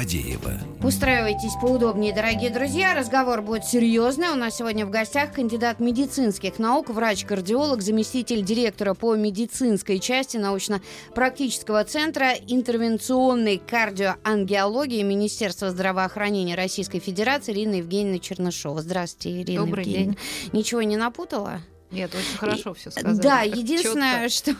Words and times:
Фадеева. 0.00 0.52
Устраивайтесь 0.82 1.52
поудобнее, 1.60 2.14
дорогие 2.14 2.48
друзья. 2.48 2.94
Разговор 2.94 3.42
будет 3.42 3.66
серьезный. 3.66 4.30
У 4.30 4.34
нас 4.34 4.56
сегодня 4.56 4.86
в 4.86 4.90
гостях 4.90 5.34
кандидат 5.34 5.78
медицинских 5.78 6.58
наук, 6.58 6.88
врач-кардиолог, 6.88 7.82
заместитель 7.82 8.42
директора 8.42 8.94
по 8.94 9.14
медицинской 9.14 9.98
части 9.98 10.38
научно-практического 10.38 11.84
центра 11.84 12.30
интервенционной 12.32 13.58
кардиоангиологии 13.58 15.02
Министерства 15.02 15.68
здравоохранения 15.68 16.54
Российской 16.54 17.00
Федерации 17.00 17.52
Ирина 17.52 17.74
Евгеньевна 17.74 18.20
Чернышова. 18.20 18.80
Здравствуйте, 18.80 19.42
Ирина 19.42 19.66
Добрый 19.66 19.84
Евгеньевна. 19.84 20.14
день. 20.14 20.50
Ничего 20.54 20.80
не 20.80 20.96
напутала? 20.96 21.60
Нет, 21.90 22.14
очень 22.14 22.38
хорошо 22.38 22.74
все 22.74 22.90
сказали. 22.90 23.20
Да, 23.20 23.42
единственное, 23.42 24.28
что, 24.30 24.54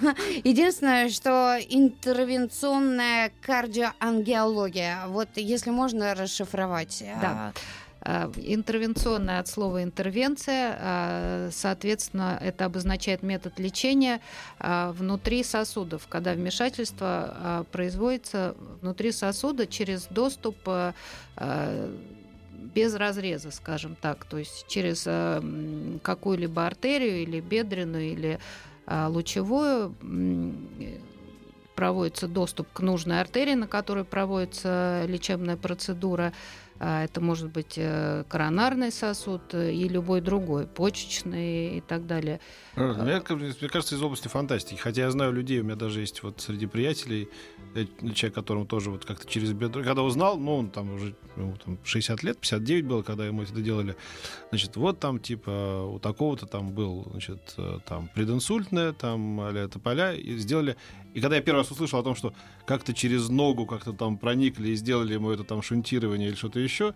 единственное, 0.45 1.09
что 1.09 1.59
интервенционная 1.69 3.33
кардиоангиология. 3.41 5.07
Вот 5.07 5.29
если 5.37 5.71
можно 5.71 6.15
расшифровать. 6.15 7.05
Да. 7.21 7.53
А, 8.03 8.31
Интервенционная 8.37 9.41
от 9.41 9.49
слова 9.49 9.83
интервенция, 9.83 11.51
соответственно, 11.53 12.39
это 12.41 12.65
обозначает 12.65 13.23
метод 13.23 13.59
лечения 13.59 14.21
внутри 14.59 15.45
сосудов, 15.45 16.07
когда 16.09 16.33
вмешательство 16.33 17.67
производится 17.71 18.57
внутри 18.81 19.13
сосуда 19.13 19.67
через 19.67 20.07
доступ 20.07 20.57
без 22.75 22.95
разреза, 22.95 23.51
скажем 23.51 23.97
так, 24.01 24.25
то 24.25 24.39
есть 24.39 24.67
через 24.69 25.07
м, 25.07 26.01
какую-либо 26.03 26.67
артерию 26.67 27.23
или 27.23 27.41
бедренную 27.41 28.13
или 28.13 28.39
а, 28.87 29.09
лучевую 29.09 29.95
м, 30.03 30.69
проводится 31.75 32.29
доступ 32.29 32.69
к 32.73 32.81
нужной 32.81 33.21
артерии, 33.21 33.55
на 33.55 33.67
которой 33.67 34.05
проводится 34.05 35.05
лечебная 35.07 35.57
процедура. 35.57 36.33
А, 36.83 37.05
Это 37.05 37.21
может 37.21 37.51
быть 37.53 37.75
э, 37.77 38.25
коронарный 38.27 38.91
сосуд 38.91 39.53
э, 39.53 39.71
и 39.71 39.87
любой 39.87 40.23
другой, 40.23 40.67
почечный 40.67 41.77
и 41.77 41.81
так 41.83 42.07
далее. 42.07 42.41
Ну, 42.75 42.95
Мне, 42.95 43.21
ка- 43.21 43.37
мне 43.37 43.53
кажется, 43.69 43.97
из 43.97 44.03
области 44.03 44.29
фантастики. 44.29 44.81
Хотя 44.81 45.03
я 45.03 45.11
знаю 45.11 45.33
людей, 45.35 45.61
у 45.61 45.65
меня 45.65 45.77
даже 45.77 46.01
есть 46.01 46.23
вот 46.23 46.41
среди 46.41 46.65
приятелей 46.67 47.29
э, 47.75 47.85
человек, 48.15 48.35
которому 48.35 48.65
тоже 48.65 48.91
вот 48.91 49.05
как-то 49.05 49.29
через 49.29 49.53
бедро... 49.53 49.85
Когда 49.85 50.03
узнал, 50.03 50.39
ну, 50.39 50.57
он 50.57 50.71
там 50.71 50.95
уже 50.95 51.15
ну, 51.37 51.55
там 51.63 51.79
60 51.85 52.23
лет, 52.23 52.39
59 52.39 52.87
было, 52.87 53.03
когда 53.03 53.27
ему 53.27 53.43
это 53.43 53.61
делали. 53.61 53.95
Значит, 54.49 54.77
вот 54.77 54.99
там, 55.01 55.19
типа, 55.19 55.85
у 55.85 55.99
такого-то 55.99 56.47
там 56.47 56.73
был, 56.73 57.09
значит, 57.11 57.55
э, 57.59 57.81
там 57.87 58.09
прединсультное, 58.15 58.95
там, 58.95 59.39
а 59.41 59.69
тополя, 59.69 60.15
и 60.15 60.39
сделали... 60.39 60.77
И 61.15 61.21
когда 61.21 61.37
я 61.37 61.43
первый 61.43 61.59
раз 61.59 61.71
услышал 61.71 61.99
о 61.99 62.03
том, 62.03 62.15
что 62.15 62.33
как-то 62.67 62.95
через 62.95 63.29
ногу 63.29 63.67
как-то 63.67 63.93
там 63.93 64.17
проникли 64.19 64.71
и 64.71 64.75
сделали 64.77 65.15
ему 65.15 65.31
это 65.31 65.45
там 65.45 65.63
шунтирование 65.63 66.29
или 66.29 66.37
что-то 66.37 66.61
еще, 66.61 66.95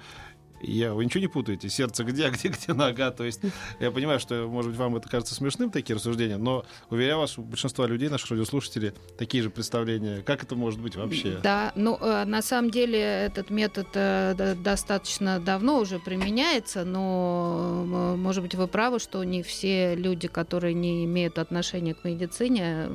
я, 0.73 0.95
вы 0.95 1.05
ничего 1.05 1.21
не 1.21 1.29
путаете? 1.29 1.69
Сердце 1.69 2.05
где, 2.05 2.27
а 2.27 2.31
где, 2.31 2.49
где 2.49 2.73
нога? 2.73 3.11
То 3.11 3.25
есть 3.25 3.41
я 3.81 3.91
понимаю, 3.91 4.21
что, 4.21 4.47
может 4.49 4.71
быть, 4.71 4.79
вам 4.79 4.97
это 4.97 5.09
кажется 5.09 5.35
смешным, 5.35 5.71
такие 5.71 5.97
рассуждения, 5.97 6.37
но, 6.37 6.65
уверяю 6.91 7.19
вас, 7.19 7.39
у 7.39 7.43
большинства 7.43 7.87
людей, 7.87 8.09
наших 8.09 8.31
радиослушателей, 8.31 8.93
такие 9.19 9.43
же 9.43 9.51
представления. 9.51 10.23
Как 10.23 10.43
это 10.43 10.57
может 10.57 10.81
быть 10.81 10.97
вообще? 10.97 11.39
Да, 11.43 11.73
ну 11.75 11.99
э, 12.01 12.25
на 12.25 12.43
самом 12.43 12.71
деле 12.71 12.99
этот 12.99 13.51
метод 13.51 13.89
э, 13.95 14.55
достаточно 14.63 15.41
давно 15.41 15.81
уже 15.81 15.99
применяется, 15.99 16.85
но 16.85 17.83
м, 17.85 18.21
может 18.21 18.43
быть 18.43 18.55
вы 18.55 18.67
правы, 18.67 18.99
что 18.99 19.23
не 19.25 19.43
все 19.43 19.95
люди, 19.95 20.29
которые 20.29 20.75
не 20.75 21.05
имеют 21.05 21.39
отношения 21.39 21.95
к 21.95 22.05
медицине, 22.05 22.89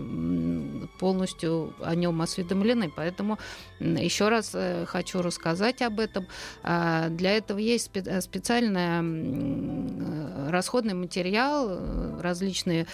полностью 1.00 1.74
о 1.82 1.96
нем 1.96 2.22
осведомлены. 2.22 2.92
Поэтому 2.96 3.38
еще 3.80 4.30
раз 4.30 4.52
э, 4.54 4.86
хочу 4.86 5.22
рассказать 5.22 5.82
об 5.82 6.00
этом. 6.00 6.28
А, 6.64 7.10
Для 7.10 7.32
этого 7.38 7.59
есть 7.60 7.90
спе- 7.94 8.22
специальный 8.22 9.02
э, 9.02 10.50
расходный 10.50 10.94
материал, 10.94 11.68
э, 11.70 12.20
различные 12.22 12.88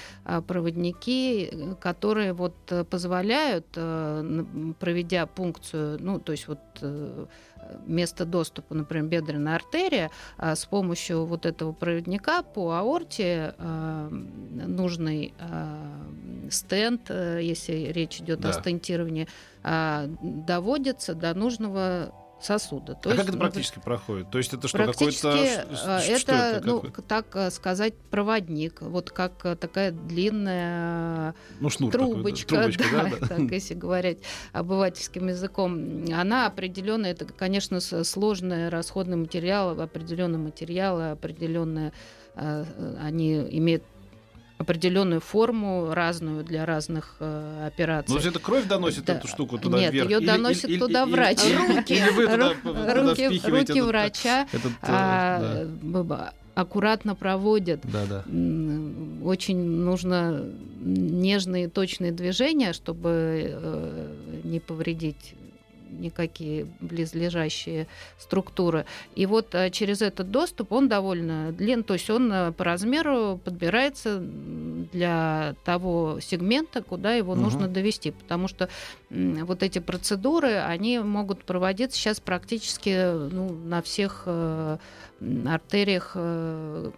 проводники, 0.48 1.50
э, 1.52 1.76
которые 1.80 2.34
вот 2.34 2.56
э, 2.70 2.84
позволяют, 2.84 3.66
э, 3.76 4.74
проведя 4.80 5.26
пункцию, 5.26 5.98
ну, 6.02 6.20
то 6.20 6.32
есть 6.32 6.48
вот 6.48 6.60
э, 6.82 7.26
место 7.86 8.26
доступа, 8.26 8.76
например, 8.76 9.06
бедренная 9.08 9.56
артерия, 9.56 10.12
с 10.38 10.66
помощью 10.66 11.26
вот 11.26 11.46
этого 11.48 11.72
проводника 11.72 12.44
по 12.44 12.74
аорте 12.74 13.56
нужный 14.68 15.34
стенд, 16.52 17.02
э, 17.10 17.40
если 17.42 17.92
речь 17.92 18.20
идет 18.22 18.40
Да. 18.42 18.50
о 18.50 18.54
стентировании, 18.54 19.28
доводится 20.22 21.16
до 21.16 21.34
нужного 21.34 22.14
сосуда. 22.40 22.96
То 22.96 23.10
а 23.10 23.14
есть, 23.14 23.20
как 23.22 23.30
это 23.30 23.38
практически 23.38 23.80
проходит? 23.80 24.30
То 24.30 24.38
есть 24.38 24.54
это 24.54 24.68
что, 24.68 24.78
Практически 24.78 25.22
какой-то... 25.22 25.44
э, 25.44 25.76
ш- 25.76 26.18
что 26.20 26.32
это, 26.34 26.62
ну, 26.66 26.82
так 27.08 27.36
э, 27.36 27.50
сказать, 27.50 27.96
проводник, 28.12 28.82
вот 28.82 29.12
как 29.12 29.46
э, 29.46 29.56
такая 29.56 29.92
длинная 29.92 31.36
ну, 31.60 31.70
шнур 31.70 31.92
такой, 31.92 32.08
да, 32.08 32.14
трубочка, 32.14 32.48
трубочка, 32.56 32.84
да, 32.92 33.12
да, 33.20 33.28
так 33.28 33.52
если 33.52 33.74
говорить 33.74 34.20
обывательским 34.52 35.28
языком, 35.28 36.06
она 36.14 36.48
определенная, 36.48 37.12
это, 37.12 37.26
конечно, 37.26 37.80
сложный 37.80 38.70
расходный 38.70 39.18
материал, 39.18 39.80
определенные 39.80 40.40
материалы, 40.40 41.12
определенные, 41.12 41.94
э, 42.36 42.66
они 43.02 43.36
имеют 43.58 43.84
определенную 44.58 45.20
форму 45.20 45.94
разную 45.94 46.44
для 46.44 46.66
разных 46.66 47.16
э, 47.20 47.68
операций. 47.68 48.14
Ну, 48.14 48.20
то 48.20 48.26
есть 48.26 48.36
это 48.36 48.44
кровь 48.44 48.66
доносит 48.68 49.06
Да. 49.06 49.16
эту 49.16 49.28
штуку 49.28 49.58
туда 49.58 49.78
Нет, 49.80 49.92
вверх? 49.94 50.10
ее 50.10 50.20
Или- 50.20 50.26
доносит 50.26 50.70
или- 50.70 50.80
туда 50.80 51.04
или- 51.04 51.12
врач. 51.12 51.40
Руки. 51.68 51.94
Или 51.94 52.10
вы 52.12 52.26
туда, 52.28 52.52
Ру- 52.52 52.56
туда 52.64 52.94
руки, 52.94 53.28
руки 53.28 53.72
этот, 53.74 53.86
врача 53.86 54.48
этот, 54.54 54.72
а, 54.82 55.68
да. 55.82 56.34
аккуратно 56.56 57.16
проводят. 57.16 57.82
Да, 57.84 58.06
да. 58.10 58.24
Очень 59.26 59.58
нужно 59.60 60.46
нежные 60.82 61.68
точные 61.68 62.12
движения, 62.14 62.72
чтобы 62.72 63.10
э, 63.54 64.14
не 64.46 64.60
повредить 64.62 65.34
никакие 66.00 66.68
близлежащие 66.80 67.88
структуры. 68.18 68.86
И 69.16 69.26
вот 69.26 69.54
э, 69.56 69.70
через 69.72 70.02
этот 70.02 70.32
доступ 70.32 70.72
он 70.72 70.88
довольно 70.88 71.52
длинный, 71.52 71.84
то 71.84 71.94
есть 71.94 72.10
он 72.10 72.32
э, 72.32 72.52
по 72.52 72.64
размеру 72.64 73.40
подбирается 73.44 74.20
для 74.20 75.56
того 75.64 76.20
сегмента, 76.22 76.82
куда 76.82 77.14
его 77.14 77.34
Мгм. 77.34 77.44
нужно 77.44 77.68
довести, 77.68 78.12
потому 78.12 78.48
что 78.48 78.70
вот 79.10 79.64
эти 79.64 79.80
процедуры, 79.80 80.58
они 80.58 81.00
могут 81.00 81.44
проводиться 81.44 81.98
сейчас 81.98 82.20
практически 82.20 83.14
ну, 83.32 83.50
на 83.50 83.82
всех 83.82 84.24
э, 84.26 84.78
артериях, 85.22 86.12
э, 86.16 86.92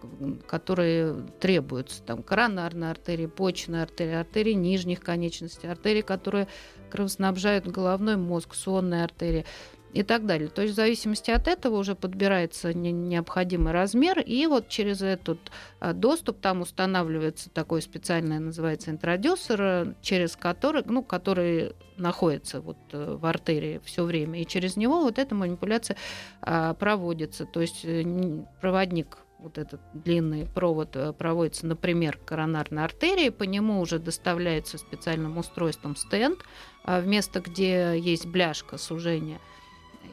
которые 0.46 1.14
требуются. 1.40 2.02
Там 2.02 2.22
коронарная 2.22 2.90
артерия, 2.90 3.28
почечная 3.28 3.82
артерия, 3.82 4.20
артерии 4.20 4.52
нижних 4.52 5.00
конечностей, 5.00 5.68
артерии, 5.68 6.02
которые 6.02 6.48
кровоснабжают 6.90 7.66
головной 7.66 8.16
мозг, 8.16 8.54
сонная 8.54 9.04
артерия 9.04 9.44
и 9.92 10.02
так 10.02 10.26
далее. 10.26 10.48
То 10.48 10.62
есть 10.62 10.74
в 10.74 10.76
зависимости 10.76 11.30
от 11.30 11.48
этого 11.48 11.76
уже 11.76 11.94
подбирается 11.94 12.74
не- 12.74 12.92
необходимый 12.92 13.72
размер, 13.72 14.20
и 14.20 14.46
вот 14.46 14.68
через 14.68 15.02
этот 15.02 15.38
а, 15.80 15.92
доступ 15.92 16.40
там 16.40 16.60
устанавливается 16.60 17.50
такой 17.50 17.82
специальный, 17.82 18.38
называется 18.38 18.90
интродюсер, 18.90 19.62
э, 19.62 19.94
через 20.02 20.36
который, 20.36 20.82
ну, 20.84 21.02
который 21.02 21.74
находится 21.96 22.60
вот 22.60 22.78
э, 22.92 23.16
в 23.18 23.24
артерии 23.26 23.80
все 23.84 24.04
время, 24.04 24.40
и 24.40 24.46
через 24.46 24.76
него 24.76 25.00
вот 25.00 25.18
эта 25.18 25.34
манипуляция 25.34 25.96
а, 26.42 26.74
проводится. 26.74 27.46
То 27.46 27.60
есть 27.60 27.84
э, 27.84 28.44
проводник 28.60 29.18
вот 29.38 29.56
этот 29.56 29.80
длинный 29.94 30.46
провод 30.46 30.96
проводится, 31.16 31.64
например, 31.64 32.16
к 32.16 32.24
коронарной 32.24 32.84
артерии, 32.84 33.28
по 33.28 33.44
нему 33.44 33.80
уже 33.80 34.00
доставляется 34.00 34.78
специальным 34.78 35.38
устройством 35.38 35.94
стенд, 35.96 36.40
а, 36.84 37.00
в 37.00 37.06
место, 37.06 37.40
где 37.40 37.98
есть 37.98 38.26
бляшка 38.26 38.78
сужения. 38.78 39.38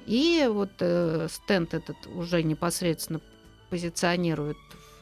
И 0.05 0.47
вот 0.49 0.71
э, 0.79 1.27
стенд 1.29 1.73
этот 1.73 1.95
уже 2.07 2.43
непосредственно 2.43 3.21
позиционирует 3.69 4.57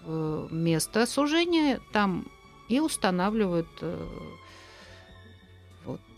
э, 0.06 0.48
место 0.52 1.06
сужения, 1.06 1.80
там 1.92 2.28
и 2.70 2.80
устанавливают 2.80 3.68
э, 3.82 4.08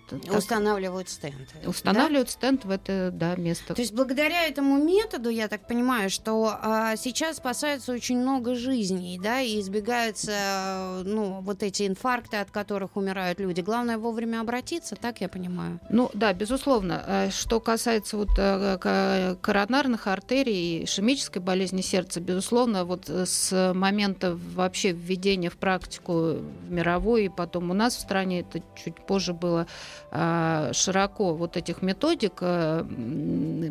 так, 0.09 0.37
устанавливают 0.37 1.09
стенд. 1.09 1.35
Устанавливают 1.65 2.27
да? 2.27 2.31
стенд 2.31 2.65
в 2.65 2.69
это 2.69 3.11
да, 3.11 3.35
место. 3.35 3.73
То 3.73 3.81
есть 3.81 3.93
благодаря 3.93 4.47
этому 4.47 4.77
методу, 4.77 5.29
я 5.29 5.47
так 5.47 5.67
понимаю, 5.67 6.09
что 6.09 6.57
а, 6.61 6.95
сейчас 6.95 7.37
спасается 7.37 7.91
очень 7.91 8.17
много 8.17 8.55
жизней, 8.55 9.19
да, 9.21 9.41
и 9.41 9.59
избегаются 9.59 11.01
ну, 11.03 11.41
вот 11.41 11.63
эти 11.63 11.87
инфаркты, 11.87 12.37
от 12.37 12.51
которых 12.51 12.95
умирают 12.95 13.39
люди. 13.39 13.61
Главное 13.61 13.97
вовремя 13.97 14.41
обратиться, 14.41 14.95
так 14.95 15.21
я 15.21 15.29
понимаю? 15.29 15.79
Ну 15.89 16.09
да, 16.13 16.33
безусловно. 16.33 17.03
Э, 17.07 17.29
что 17.31 17.59
касается 17.59 18.17
вот 18.17 18.29
э, 18.37 19.35
коронарных 19.41 20.07
артерий, 20.07 20.83
ишемической 20.83 21.41
болезни 21.41 21.81
сердца, 21.81 22.19
безусловно, 22.19 22.85
вот 22.85 23.09
с 23.09 23.73
момента 23.73 24.35
вообще 24.35 24.91
введения 24.91 25.49
в 25.49 25.57
практику 25.57 26.13
в 26.13 26.69
мировой 26.69 27.25
и 27.25 27.29
потом 27.29 27.71
у 27.71 27.73
нас 27.73 27.95
в 27.95 27.99
стране, 27.99 28.41
это 28.41 28.61
чуть 28.75 28.95
позже 29.05 29.33
было 29.33 29.55
а, 29.55 29.67
широко 30.11 31.33
вот 31.33 31.57
этих 31.57 31.81
методик, 31.81 32.33
а, 32.41 32.85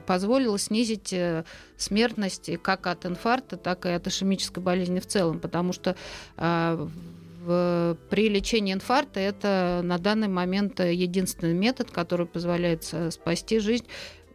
позволило 0.07 0.59
снизить 0.59 1.13
э, 1.13 1.45
смертность 1.77 2.51
как 2.63 2.87
от 2.87 3.07
инфаркта, 3.07 3.57
так 3.57 3.87
и 3.87 3.91
от 3.91 4.07
ишемической 4.07 4.63
болезни 4.63 5.01
в 5.01 5.07
целом, 5.07 5.41
потому 5.41 5.73
что 5.73 5.97
а, 6.37 6.89
при 7.47 8.29
лечении 8.31 8.73
инфаркта 8.73 9.21
это 9.21 9.83
на 9.85 9.99
данный 9.99 10.29
момент 10.29 10.81
единственный 10.81 11.53
метод, 11.53 11.91
который 11.91 12.27
позволяет 12.27 12.85
спасти 13.11 13.59
жизнь 13.59 13.87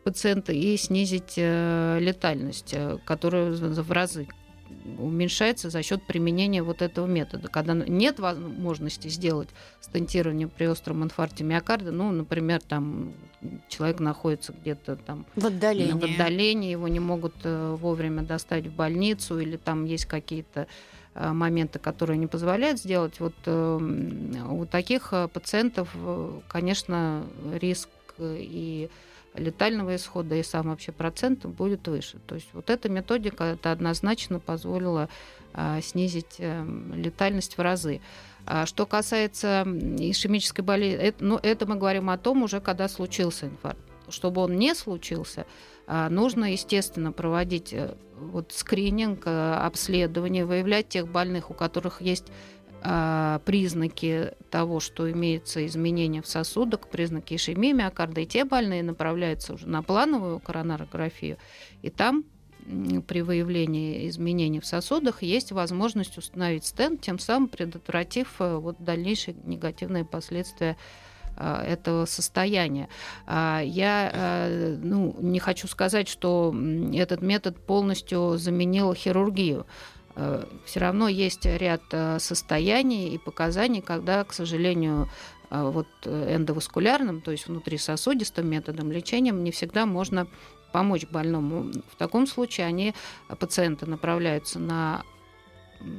пациента 0.03 0.53
и 0.53 0.75
снизить 0.77 1.33
э, 1.37 1.97
летальность, 1.99 2.73
э, 2.73 2.97
которая 3.05 3.51
в 3.51 3.91
разы 3.91 4.27
уменьшается 4.97 5.69
за 5.69 5.83
счет 5.83 6.03
применения 6.03 6.63
вот 6.63 6.81
этого 6.81 7.05
метода. 7.05 7.47
Когда 7.47 7.73
нет 7.73 8.19
возможности 8.19 9.07
сделать 9.07 9.49
стентирование 9.81 10.47
при 10.47 10.65
остром 10.67 11.03
инфаркте 11.03 11.43
миокарда, 11.43 11.91
ну, 11.91 12.11
например, 12.11 12.61
там 12.61 13.13
человек 13.67 13.99
находится 13.99 14.53
где-то 14.53 14.95
там 14.97 15.25
в 15.35 15.45
отдалении. 15.45 15.91
в 15.91 16.03
отдалении, 16.03 16.71
его 16.71 16.87
не 16.87 16.99
могут 16.99 17.35
э, 17.43 17.75
вовремя 17.79 18.23
достать 18.23 18.67
в 18.67 18.73
больницу, 18.73 19.39
или 19.39 19.57
там 19.57 19.85
есть 19.85 20.05
какие-то 20.05 20.67
э, 21.15 21.31
моменты, 21.31 21.79
которые 21.79 22.17
не 22.17 22.27
позволяют 22.27 22.79
сделать. 22.79 23.19
Вот 23.19 23.35
э, 23.45 23.79
у 24.49 24.65
таких 24.65 25.13
пациентов, 25.33 25.95
конечно, 26.47 27.25
риск 27.59 27.89
и 28.19 28.89
летального 29.33 29.95
исхода 29.95 30.35
и 30.35 30.43
сам 30.43 30.69
вообще 30.69 30.91
процент 30.91 31.45
будет 31.45 31.87
выше. 31.87 32.17
То 32.27 32.35
есть 32.35 32.49
вот 32.53 32.69
эта 32.69 32.89
методика 32.89 33.43
это 33.43 33.71
однозначно 33.71 34.39
позволила 34.39 35.09
а, 35.53 35.81
снизить 35.81 36.37
а, 36.39 36.65
летальность 36.93 37.57
в 37.57 37.61
разы. 37.61 38.01
А 38.45 38.65
что 38.65 38.85
касается 38.85 39.63
ишемической 39.63 40.63
болезни, 40.63 40.97
это, 40.97 41.23
ну, 41.23 41.39
это 41.41 41.65
мы 41.65 41.75
говорим 41.75 42.09
о 42.09 42.17
том 42.17 42.43
уже, 42.43 42.59
когда 42.61 42.87
случился 42.87 43.47
инфаркт. 43.47 43.79
Чтобы 44.09 44.41
он 44.41 44.57
не 44.57 44.73
случился, 44.73 45.45
а, 45.85 46.09
нужно, 46.09 46.51
естественно, 46.51 47.11
проводить 47.11 47.73
э, 47.73 47.95
вот 48.15 48.51
скрининг, 48.51 49.23
э, 49.25 49.53
обследование, 49.53 50.45
выявлять 50.45 50.89
тех 50.89 51.07
больных, 51.07 51.49
у 51.51 51.53
которых 51.53 52.01
есть 52.01 52.25
а, 52.81 53.39
признаки 53.45 54.33
того, 54.49 54.79
что 54.79 55.11
имеются 55.11 55.65
изменения 55.65 56.21
в 56.21 56.27
сосудах, 56.27 56.87
признаки 56.87 57.35
ишемии 57.35 57.73
миокарда, 57.73 58.21
и 58.21 58.25
те 58.25 58.45
больные 58.45 58.83
направляются 58.83 59.53
уже 59.53 59.67
на 59.67 59.83
плановую 59.83 60.39
коронарографию, 60.39 61.37
и 61.81 61.89
там 61.89 62.25
при 63.07 63.21
выявлении 63.21 64.07
изменений 64.09 64.59
в 64.59 64.65
сосудах 64.65 65.23
есть 65.23 65.51
возможность 65.51 66.17
установить 66.17 66.65
стенд, 66.65 67.01
тем 67.01 67.17
самым 67.17 67.49
предотвратив 67.49 68.35
э, 68.39 68.57
вот 68.57 68.75
дальнейшие 68.79 69.35
негативные 69.43 70.05
последствия 70.05 70.77
э, 71.35 71.63
этого 71.67 72.05
состояния. 72.05 72.87
А, 73.25 73.61
я 73.63 74.11
э, 74.13 74.77
ну, 74.81 75.15
не 75.19 75.39
хочу 75.39 75.67
сказать, 75.67 76.07
что 76.07 76.55
этот 76.93 77.21
метод 77.21 77.65
полностью 77.65 78.37
заменил 78.37 78.93
хирургию. 78.93 79.65
Э, 80.19 80.43
все 80.65 80.79
равно 80.81 81.07
есть 81.07 81.45
ряд 81.45 81.81
э, 81.91 82.19
состояний 82.19 83.09
и 83.09 83.17
показаний, 83.17 83.81
когда, 83.81 84.23
к 84.25 84.33
сожалению, 84.33 85.09
э, 85.49 85.61
вот 85.61 85.87
эндоваскулярным, 86.05 87.21
то 87.21 87.31
есть 87.31 87.47
внутрисосудистым 87.47 88.47
методом 88.47 88.91
лечения 88.91 89.31
не 89.31 89.51
всегда 89.51 89.85
можно 89.85 90.27
помочь 90.73 91.05
больному. 91.07 91.71
В 91.89 91.95
таком 91.95 92.27
случае 92.27 92.67
они, 92.67 92.93
пациенты 93.39 93.85
направляются 93.85 94.59
на 94.59 95.03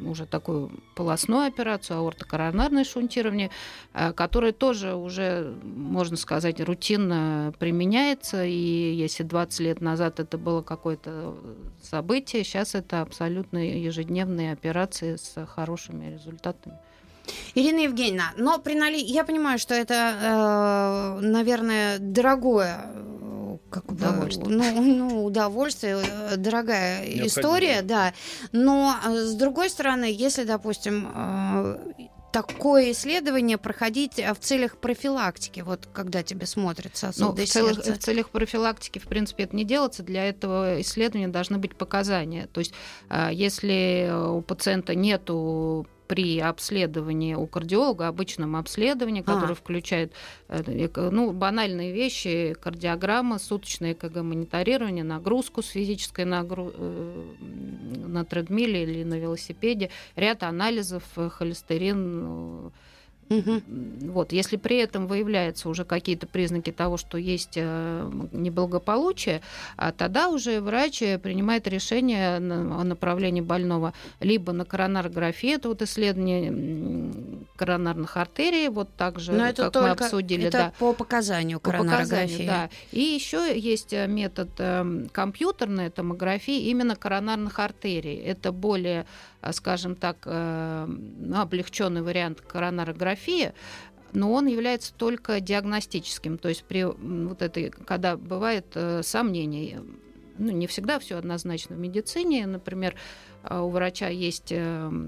уже 0.04 0.26
такую 0.26 0.70
полостную 0.94 1.46
операцию, 1.46 1.98
аортокоронарное 2.00 2.84
шунтирование, 2.84 3.50
э, 3.94 4.12
которое 4.12 4.52
тоже 4.52 4.94
уже, 4.94 5.54
можно 5.62 6.16
сказать, 6.16 6.60
рутинно 6.60 7.52
применяется. 7.58 8.44
И 8.44 8.94
если 8.94 9.22
20 9.22 9.60
лет 9.60 9.80
назад 9.80 10.20
это 10.20 10.38
было 10.38 10.62
какое-то 10.62 11.36
событие, 11.82 12.44
сейчас 12.44 12.74
это 12.74 13.00
абсолютно 13.00 13.58
ежедневные 13.58 14.52
операции 14.52 15.16
с 15.16 15.46
хорошими 15.46 16.12
результатами. 16.12 16.78
Ирина 17.54 17.80
Евгеньевна, 17.80 18.32
но 18.36 18.58
при 18.58 18.74
нали... 18.74 18.98
я 18.98 19.24
понимаю, 19.24 19.58
что 19.58 19.74
это, 19.74 21.18
э, 21.20 21.20
наверное, 21.20 21.98
дорогое 21.98 22.90
как 23.70 23.90
удовольствие. 23.90 24.48
Ну, 24.48 24.82
ну, 24.82 25.24
удовольствие, 25.24 25.98
э, 26.02 26.36
дорогая 26.36 27.04
история, 27.26 27.82
да. 27.82 28.12
Но 28.52 28.94
э, 29.04 29.14
с 29.14 29.34
другой 29.34 29.70
стороны, 29.70 30.04
если, 30.04 30.44
допустим, 30.44 31.10
э, 31.14 31.78
такое 32.32 32.92
исследование 32.92 33.58
проходить 33.58 34.16
в 34.16 34.36
целях 34.40 34.76
профилактики, 34.76 35.60
вот 35.60 35.88
когда 35.92 36.22
тебе 36.22 36.46
смотрят 36.46 36.96
сосуды 36.96 37.42
ну, 37.42 37.46
в, 37.46 37.48
целых, 37.48 37.78
в 37.78 37.98
целях 37.98 38.30
профилактики, 38.30 38.98
в 38.98 39.06
принципе, 39.06 39.44
это 39.44 39.56
не 39.56 39.64
делается. 39.64 40.02
Для 40.02 40.28
этого 40.28 40.80
исследования 40.80 41.28
должны 41.28 41.58
быть 41.58 41.76
показания. 41.76 42.48
То 42.52 42.60
есть, 42.60 42.72
если 43.32 44.12
у 44.12 44.42
пациента 44.42 44.94
нету 44.94 45.86
при 46.10 46.40
обследовании 46.40 47.34
у 47.34 47.46
кардиолога, 47.46 48.08
обычном 48.08 48.56
обследовании, 48.56 49.22
которое 49.22 49.52
а. 49.52 49.54
включает 49.54 50.12
э, 50.48 50.88
ну, 50.96 51.30
банальные 51.30 51.92
вещи, 51.92 52.56
кардиограмма, 52.60 53.38
суточное 53.38 53.92
ЭКГ-мониторирование, 53.92 55.04
нагрузку 55.04 55.62
с 55.62 55.68
физической 55.68 56.24
нагру... 56.24 56.72
Э, 56.74 57.24
на 58.08 58.24
тредмиле 58.24 58.82
или 58.82 59.04
на 59.04 59.20
велосипеде, 59.20 59.90
ряд 60.16 60.42
анализов, 60.42 61.04
э, 61.14 61.28
холестерин, 61.28 62.72
Угу. 63.30 63.62
Вот, 64.10 64.32
если 64.32 64.56
при 64.56 64.78
этом 64.78 65.06
выявляются 65.06 65.68
уже 65.68 65.84
какие-то 65.84 66.26
признаки 66.26 66.72
того, 66.72 66.96
что 66.96 67.16
есть 67.16 67.52
э, 67.54 68.10
неблагополучие, 68.32 69.40
а 69.76 69.92
тогда 69.92 70.28
уже 70.28 70.60
врач 70.60 70.98
принимает 71.22 71.68
решение 71.68 72.38
о 72.38 72.40
направлении 72.84 73.40
больного 73.40 73.94
либо 74.18 74.52
на 74.52 74.64
коронарографию, 74.64 75.54
это 75.54 75.68
вот 75.68 75.80
исследование 75.80 77.12
коронарных 77.54 78.16
артерий, 78.16 78.68
вот 78.68 78.88
так 78.96 79.20
же, 79.20 79.32
Но 79.32 79.46
это 79.46 79.64
как 79.64 79.72
только, 79.74 79.86
мы 79.86 79.92
обсудили. 80.06 80.46
Это 80.46 80.58
да. 80.58 80.72
по 80.78 80.92
показанию 80.92 81.60
коронарографии. 81.60 82.08
По 82.08 82.16
показанию, 82.16 82.46
да. 82.48 82.70
И 82.90 83.00
еще 83.00 83.56
есть 83.56 83.92
э, 83.92 84.08
метод 84.08 84.48
э, 84.58 85.06
компьютерной 85.12 85.90
томографии 85.90 86.68
именно 86.68 86.96
коронарных 86.96 87.60
артерий. 87.60 88.16
Это 88.16 88.50
более 88.50 89.06
скажем 89.52 89.96
так, 89.96 90.18
э, 90.26 90.88
облегченный 91.34 92.02
вариант 92.02 92.40
коронарографии, 92.40 93.52
но 94.12 94.32
он 94.32 94.46
является 94.46 94.92
только 94.94 95.40
диагностическим. 95.40 96.38
То 96.38 96.48
есть 96.48 96.64
при 96.64 96.84
вот 96.84 97.42
этой, 97.42 97.70
когда 97.70 98.16
бывает 98.16 98.66
э, 98.74 99.02
сомнение, 99.02 99.82
ну, 100.38 100.50
не 100.52 100.66
всегда 100.66 100.98
все 100.98 101.16
однозначно 101.16 101.76
в 101.76 101.78
медицине. 101.78 102.46
Например, 102.46 102.94
у 103.48 103.68
врача 103.68 104.08
есть 104.08 104.52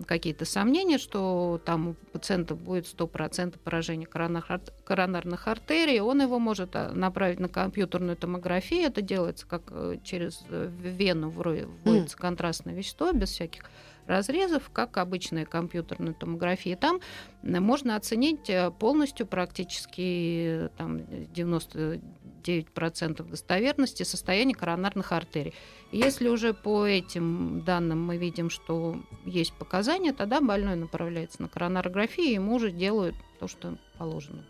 какие-то 0.06 0.44
сомнения, 0.46 0.96
что 0.96 1.60
там 1.64 1.88
у 1.88 1.94
пациента 2.12 2.54
будет 2.54 2.86
100% 2.86 3.58
поражения 3.58 4.06
коронарных 4.06 5.48
артерий, 5.48 6.00
он 6.00 6.22
его 6.22 6.38
может 6.38 6.74
направить 6.74 7.40
на 7.40 7.48
компьютерную 7.48 8.16
томографию. 8.16 8.86
Это 8.86 9.02
делается 9.02 9.46
как 9.46 9.72
через 10.02 10.44
вену 10.50 11.28
вводится 11.28 12.16
контрастное 12.16 12.74
вещество 12.74 13.12
без 13.12 13.30
всяких 13.30 13.64
разрезов, 14.06 14.70
как 14.72 14.96
обычная 14.96 15.44
компьютерная 15.44 16.14
томография. 16.14 16.76
Там 16.76 17.00
можно 17.42 17.96
оценить 17.96 18.48
э, 18.48 18.70
полностью 18.70 19.26
практически 19.26 20.70
там, 20.76 20.98
99% 20.98 23.28
достоверности 23.28 24.02
состояния 24.02 24.54
коронарных 24.54 25.12
артерий. 25.12 25.54
Если 25.92 26.28
уже 26.28 26.54
по 26.54 26.86
этим 26.86 27.62
данным 27.62 28.04
мы 28.04 28.16
видим, 28.16 28.50
что 28.50 28.96
есть 29.24 29.52
показания, 29.52 30.12
тогда 30.12 30.40
больной 30.40 30.76
направляется 30.76 31.42
на 31.42 31.48
коронарографию, 31.48 32.26
и 32.26 32.34
ему 32.34 32.54
уже 32.54 32.70
делают 32.70 33.16
то, 33.38 33.48
что 33.48 33.76
положено. 33.98 34.44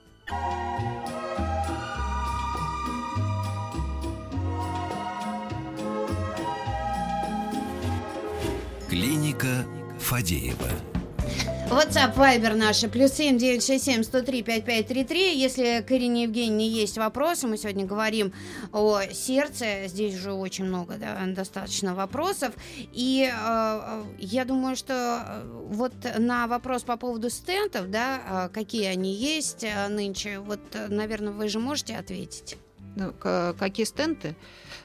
Клиника 8.92 9.64
Фадеева. 10.00 10.68
WhatsApp, 11.70 12.14
Viber 12.14 12.54
наши, 12.54 12.90
плюс 12.90 13.12
семь 13.12 13.38
девять 13.38 13.64
шесть 13.64 13.86
семь 13.86 14.02
сто 14.02 14.20
три 14.20 14.42
пять 14.42 14.66
пять 14.66 14.86
три 14.86 15.02
три. 15.02 15.34
Если 15.34 15.80
к 15.80 15.90
Ирине 15.92 16.24
Евгеньевне 16.24 16.68
есть 16.68 16.98
вопросы, 16.98 17.46
мы 17.46 17.56
сегодня 17.56 17.86
говорим 17.86 18.34
о 18.70 19.00
сердце. 19.10 19.86
Здесь 19.86 20.16
уже 20.16 20.34
очень 20.34 20.66
много, 20.66 20.96
да, 20.98 21.18
достаточно 21.28 21.94
вопросов. 21.94 22.52
И 22.92 23.32
э, 23.32 24.02
я 24.18 24.44
думаю, 24.44 24.76
что 24.76 24.92
э, 25.26 25.42
вот 25.70 25.94
на 26.18 26.46
вопрос 26.46 26.82
по 26.82 26.98
поводу 26.98 27.30
стентов, 27.30 27.90
да, 27.90 28.20
э, 28.28 28.48
какие 28.52 28.84
они 28.84 29.14
есть 29.14 29.64
э, 29.64 29.88
нынче, 29.88 30.38
вот, 30.38 30.60
наверное, 30.90 31.32
вы 31.32 31.48
же 31.48 31.60
можете 31.60 31.96
ответить. 31.96 32.58
Ну, 32.94 33.14
какие 33.58 33.86
стенты? 33.86 34.36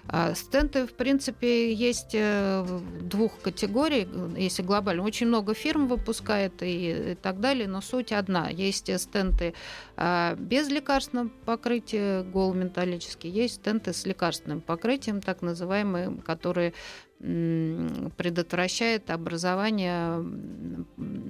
А, 0.10 0.34
стенты, 0.36 0.86
в 0.86 0.94
принципе, 0.94 1.74
есть 1.74 2.12
э, 2.14 2.66
двух 3.02 3.42
категорий, 3.42 4.08
если 4.38 4.64
глобально. 4.64 5.04
Очень 5.04 5.28
много 5.28 5.54
фирм 5.54 5.88
выпускает 5.88 6.64
и, 6.64 7.12
и 7.12 7.16
так 7.16 7.40
далее, 7.42 7.68
но 7.68 7.82
суть 7.82 8.12
одна. 8.12 8.50
Есть 8.50 8.90
стенты 9.00 9.54
а, 9.98 10.36
без 10.36 10.70
лекарственного 10.70 11.30
покрытия, 11.46 12.24
голометаллические, 12.24 13.34
есть 13.34 13.56
стенты 13.56 13.94
с 13.94 14.06
лекарственным 14.06 14.62
покрытием, 14.62 15.22
так 15.22 15.42
называемые, 15.42 16.18
которые 16.26 16.74
предотвращает 17.20 19.10
образование 19.10 20.24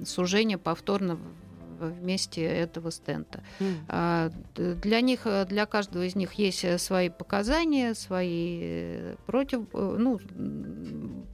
сужения 0.04 0.58
повторно 0.58 1.18
вместе 1.78 2.42
этого 2.42 2.90
стента. 2.90 3.42
Mm. 3.60 4.78
Для 4.82 5.00
них, 5.00 5.26
для 5.48 5.66
каждого 5.66 6.02
из 6.02 6.16
них 6.16 6.34
есть 6.34 6.64
э, 6.64 6.78
свои 6.78 7.08
показания, 7.08 7.94
свои 7.94 8.60
э, 8.62 9.16
против, 9.26 9.62
э, 9.72 9.96
ну, 9.98 10.18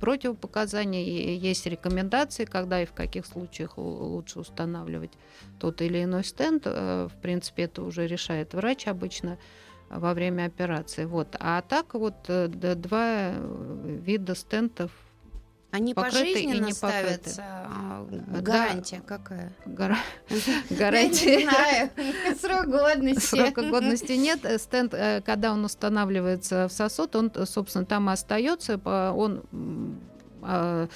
противопоказания, 0.00 1.02
есть 1.36 1.66
рекомендации, 1.66 2.44
когда 2.44 2.82
и 2.82 2.86
в 2.86 2.92
каких 2.92 3.26
случаях 3.26 3.78
лучше 3.78 4.40
устанавливать 4.40 5.12
тот 5.58 5.80
или 5.80 6.04
иной 6.04 6.24
стенд. 6.24 6.66
В 6.66 7.12
принципе, 7.22 7.64
это 7.64 7.82
уже 7.82 8.06
решает 8.06 8.54
врач 8.54 8.86
обычно 8.86 9.38
во 9.88 10.14
время 10.14 10.46
операции. 10.46 11.04
Вот. 11.04 11.36
А 11.38 11.62
так 11.62 11.94
вот 11.94 12.14
два 12.26 13.32
вида 13.84 14.34
стентов 14.34 14.90
они 15.74 15.92
пожизненно 15.92 16.70
ставятся? 16.70 17.42
А, 17.42 18.06
гарантия 18.40 18.98
да. 18.98 19.16
какая? 19.18 19.52
Гара... 19.66 19.98
Гарантия. 20.70 21.38
не 21.38 21.42
знаю. 21.48 21.90
Срок 22.40 22.66
годности. 22.66 23.26
Срока 23.26 23.62
годности 23.68 24.12
нет. 24.12 24.38
Стенд, 24.60 24.94
э, 24.94 25.20
когда 25.22 25.52
он 25.52 25.64
устанавливается 25.64 26.68
в 26.68 26.72
сосуд, 26.72 27.16
он, 27.16 27.32
собственно, 27.44 27.84
там 27.84 28.08
остается. 28.08 28.80
Он 28.84 29.42
а, 30.42 30.86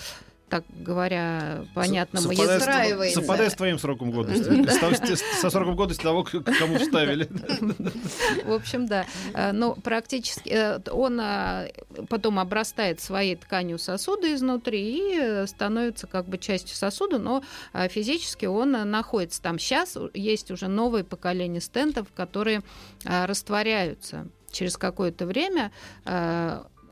так 0.49 0.65
говоря, 0.71 1.65
понятному 1.75 2.33
совпадает, 2.35 3.15
совпадает 3.15 3.53
с 3.53 3.55
твоим 3.55 3.79
сроком 3.79 4.11
годности. 4.11 5.15
Со 5.41 5.51
сроком 5.51 5.77
годности 5.77 6.03
того, 6.03 6.25
кому 6.25 6.79
вставили. 6.79 7.29
В 8.45 8.53
общем, 8.53 8.87
да. 8.87 9.07
Э, 9.35 9.53
но 9.53 9.75
практически 9.75 10.49
э, 10.49 10.81
он 10.91 11.21
э, 11.21 11.71
потом 12.09 12.39
обрастает 12.39 13.01
своей 13.01 13.37
тканью 13.37 13.79
сосуда 13.79 14.35
изнутри 14.35 15.43
и 15.43 15.47
становится 15.47 16.07
как 16.07 16.27
бы 16.27 16.39
частью 16.39 16.77
сосуда, 16.77 17.19
но 17.19 17.43
физически 17.91 18.47
он 18.47 18.73
находится 18.91 19.43
там. 19.43 19.59
Сейчас 19.59 19.97
есть 20.15 20.51
уже 20.51 20.69
новое 20.69 21.05
поколение 21.05 21.61
стентов, 21.61 22.09
которые 22.15 22.63
растворяются 23.05 24.27
через 24.51 24.77
какое-то 24.77 25.27
время 25.27 25.73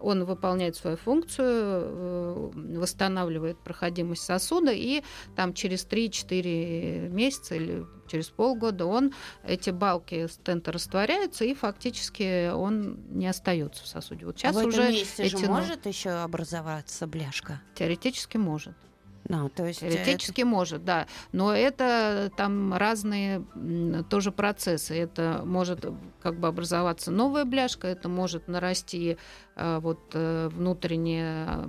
он 0.01 0.25
выполняет 0.25 0.77
свою 0.77 0.97
функцию, 0.97 1.47
э, 1.49 2.51
восстанавливает 2.79 3.59
проходимость 3.59 4.23
сосуда, 4.23 4.73
и 4.73 5.03
там 5.35 5.55
через 5.55 5.87
3-4 5.87 7.09
месяца 7.09 7.55
или 7.55 7.87
через 8.09 8.29
полгода 8.29 8.87
он, 8.87 9.13
эти 9.45 9.71
балки 9.71 10.27
стента 10.29 10.73
растворяются, 10.73 11.45
и 11.45 11.55
фактически 11.55 12.51
он 12.51 12.99
не 13.11 13.27
остается 13.27 13.85
в 13.85 13.87
сосуде. 13.87 14.27
Вот 14.27 14.39
сейчас 14.39 14.55
а 14.57 14.61
в 14.61 14.69
этом 14.69 14.69
уже 14.69 14.93
месте 14.93 15.25
эти... 15.25 15.37
же 15.37 15.47
может 15.47 15.87
еще 15.87 16.11
образоваться 16.11 17.07
бляшка? 17.07 17.61
Теоретически 17.75 18.37
может. 18.37 18.75
No, 19.29 19.49
то 19.49 19.67
есть 19.67 19.81
Теоретически 19.81 20.43
это... 20.43 20.51
может, 20.51 20.85
да. 20.85 21.07
Но 21.33 21.55
это 21.55 22.31
там 22.37 22.75
разные 22.75 23.45
тоже 24.09 24.33
процессы. 24.33 24.95
Это 24.95 25.43
может 25.45 25.85
как 26.23 26.39
бы 26.39 26.49
образоваться 26.49 27.11
новая 27.11 27.45
бляшка, 27.45 27.89
это 27.89 28.09
может 28.09 28.49
нарасти 28.49 29.17
э, 29.57 29.79
вот 29.81 30.01
э, 30.15 30.49
внутренняя 30.53 31.69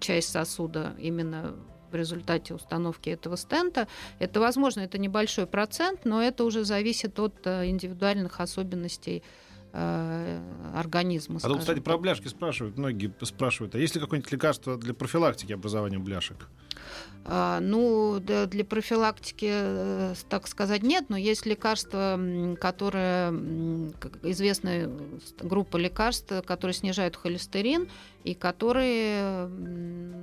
часть 0.00 0.30
сосуда 0.30 0.94
именно 0.98 1.54
в 1.90 1.94
результате 1.94 2.54
установки 2.54 3.10
этого 3.10 3.36
стента. 3.36 3.86
Это 4.18 4.40
возможно, 4.40 4.80
это 4.80 4.98
небольшой 4.98 5.46
процент, 5.46 6.04
но 6.04 6.22
это 6.22 6.44
уже 6.44 6.64
зависит 6.64 7.18
от 7.20 7.34
э, 7.46 7.66
индивидуальных 7.68 8.40
особенностей 8.40 9.22
организма. 9.72 11.40
А 11.42 11.48
тут, 11.48 11.60
кстати, 11.60 11.76
так. 11.76 11.84
про 11.84 11.98
бляшки 11.98 12.28
спрашивают, 12.28 12.76
многие 12.76 13.12
спрашивают, 13.22 13.74
а 13.74 13.78
есть 13.78 13.94
ли 13.94 14.00
какое-нибудь 14.00 14.30
лекарство 14.32 14.76
для 14.76 14.94
профилактики 14.94 15.52
образования 15.52 15.98
бляшек? 15.98 16.48
А, 17.24 17.60
ну, 17.60 18.20
для 18.20 18.64
профилактики, 18.64 19.48
э, 19.50 20.14
так 20.28 20.48
сказать, 20.48 20.82
нет, 20.82 21.04
но 21.08 21.16
есть 21.16 21.46
лекарства, 21.46 22.18
которые, 22.60 23.30
известная 24.22 24.90
группа 25.40 25.76
лекарств, 25.76 26.32
которые 26.44 26.74
снижают 26.74 27.16
холестерин, 27.16 27.88
и 28.24 28.34
которые, 28.34 29.48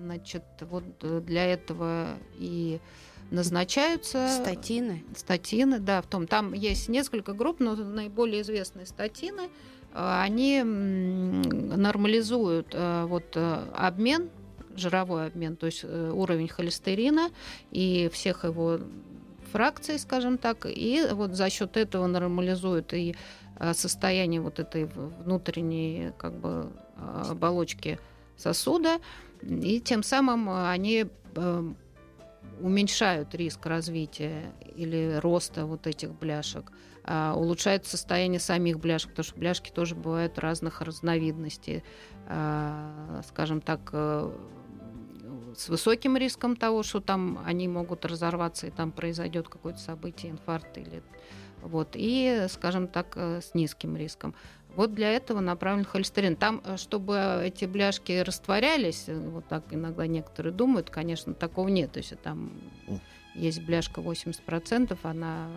значит, 0.04 0.44
вот 0.62 0.84
для 1.26 1.46
этого 1.46 2.08
и 2.38 2.80
назначаются. 3.32 4.28
Статины. 4.30 5.04
Статины, 5.16 5.80
да, 5.80 6.02
в 6.02 6.08
том. 6.08 6.28
Там 6.28 6.54
есть 6.54 6.90
несколько 6.90 7.34
групп, 7.34 7.60
но 7.60 7.76
наиболее 7.76 8.42
известные 8.42 8.86
статины, 8.86 9.50
а, 9.94 10.24
они 10.24 10.62
нормализуют 10.64 12.70
э, 12.74 13.06
вот 13.06 13.36
э, 13.36 13.64
обмен 13.76 14.30
жировой 14.76 15.28
обмен, 15.28 15.56
то 15.56 15.66
есть 15.66 15.82
э, 15.84 16.12
уровень 16.14 16.48
холестерина 16.48 17.30
и 17.72 18.10
всех 18.14 18.44
его 18.44 18.80
фракций, 19.52 20.00
скажем 20.00 20.38
так, 20.38 20.66
и 20.66 21.04
вот 21.12 21.34
за 21.34 21.50
счет 21.50 21.76
этого 21.76 22.08
нормализуют 22.08 22.94
и 22.94 23.16
э, 23.60 23.74
состояние 23.74 24.42
вот 24.42 24.60
этой 24.60 24.86
внутренней 24.86 26.12
как 26.18 26.34
бы 26.34 26.72
оболочки 27.30 28.00
сосуда, 28.38 29.00
и 29.42 29.80
тем 29.80 30.04
самым 30.04 30.50
они 30.50 31.06
э, 31.36 31.74
уменьшают 32.62 33.34
риск 33.36 33.66
развития 33.66 34.54
или 34.76 35.20
роста 35.22 35.66
вот 35.66 35.88
этих 35.88 36.14
бляшек, 36.14 36.72
а 37.04 37.34
улучшают 37.36 37.86
состояние 37.86 38.40
самих 38.40 38.80
бляшек, 38.80 39.12
потому 39.12 39.24
что 39.24 39.40
бляшки 39.40 39.72
тоже 39.72 39.96
бывают 39.96 40.38
разных 40.40 40.82
разновидностей, 40.82 41.84
а, 42.28 43.22
скажем 43.28 43.62
так, 43.62 43.94
с 45.56 45.70
высоким 45.70 46.18
риском 46.18 46.56
того, 46.56 46.84
что 46.84 47.00
там 47.00 47.42
они 47.46 47.68
могут 47.68 48.06
разорваться 48.06 48.68
и 48.68 48.72
там 48.72 48.92
произойдет 48.92 49.50
какое-то 49.50 49.80
событие, 49.80 50.32
инфаркт 50.32 50.78
или 50.78 51.02
вот, 51.62 51.90
и, 51.94 52.46
скажем 52.50 52.88
так, 52.88 53.14
э, 53.16 53.42
с 53.42 53.54
низким 53.54 53.98
риском. 53.98 54.34
Вот 54.80 54.94
для 54.94 55.12
этого 55.12 55.42
направлен 55.42 55.84
холестерин. 55.84 56.38
Там, 56.38 56.62
э, 56.64 56.78
чтобы 56.78 57.42
эти 57.44 57.66
бляшки 57.66 58.14
растворялись, 58.22 59.04
э, 59.08 59.14
вот 59.14 59.46
так 59.50 59.66
иногда 59.72 60.08
некоторые 60.08 60.54
думают, 60.54 60.90
конечно, 60.90 61.34
такого 61.34 61.68
нет. 61.68 61.92
То 61.92 62.00
есть 62.00 62.18
там 62.22 62.54
есть 63.36 63.62
бляшка 63.64 64.00
80%, 64.00 64.98
она 65.04 65.50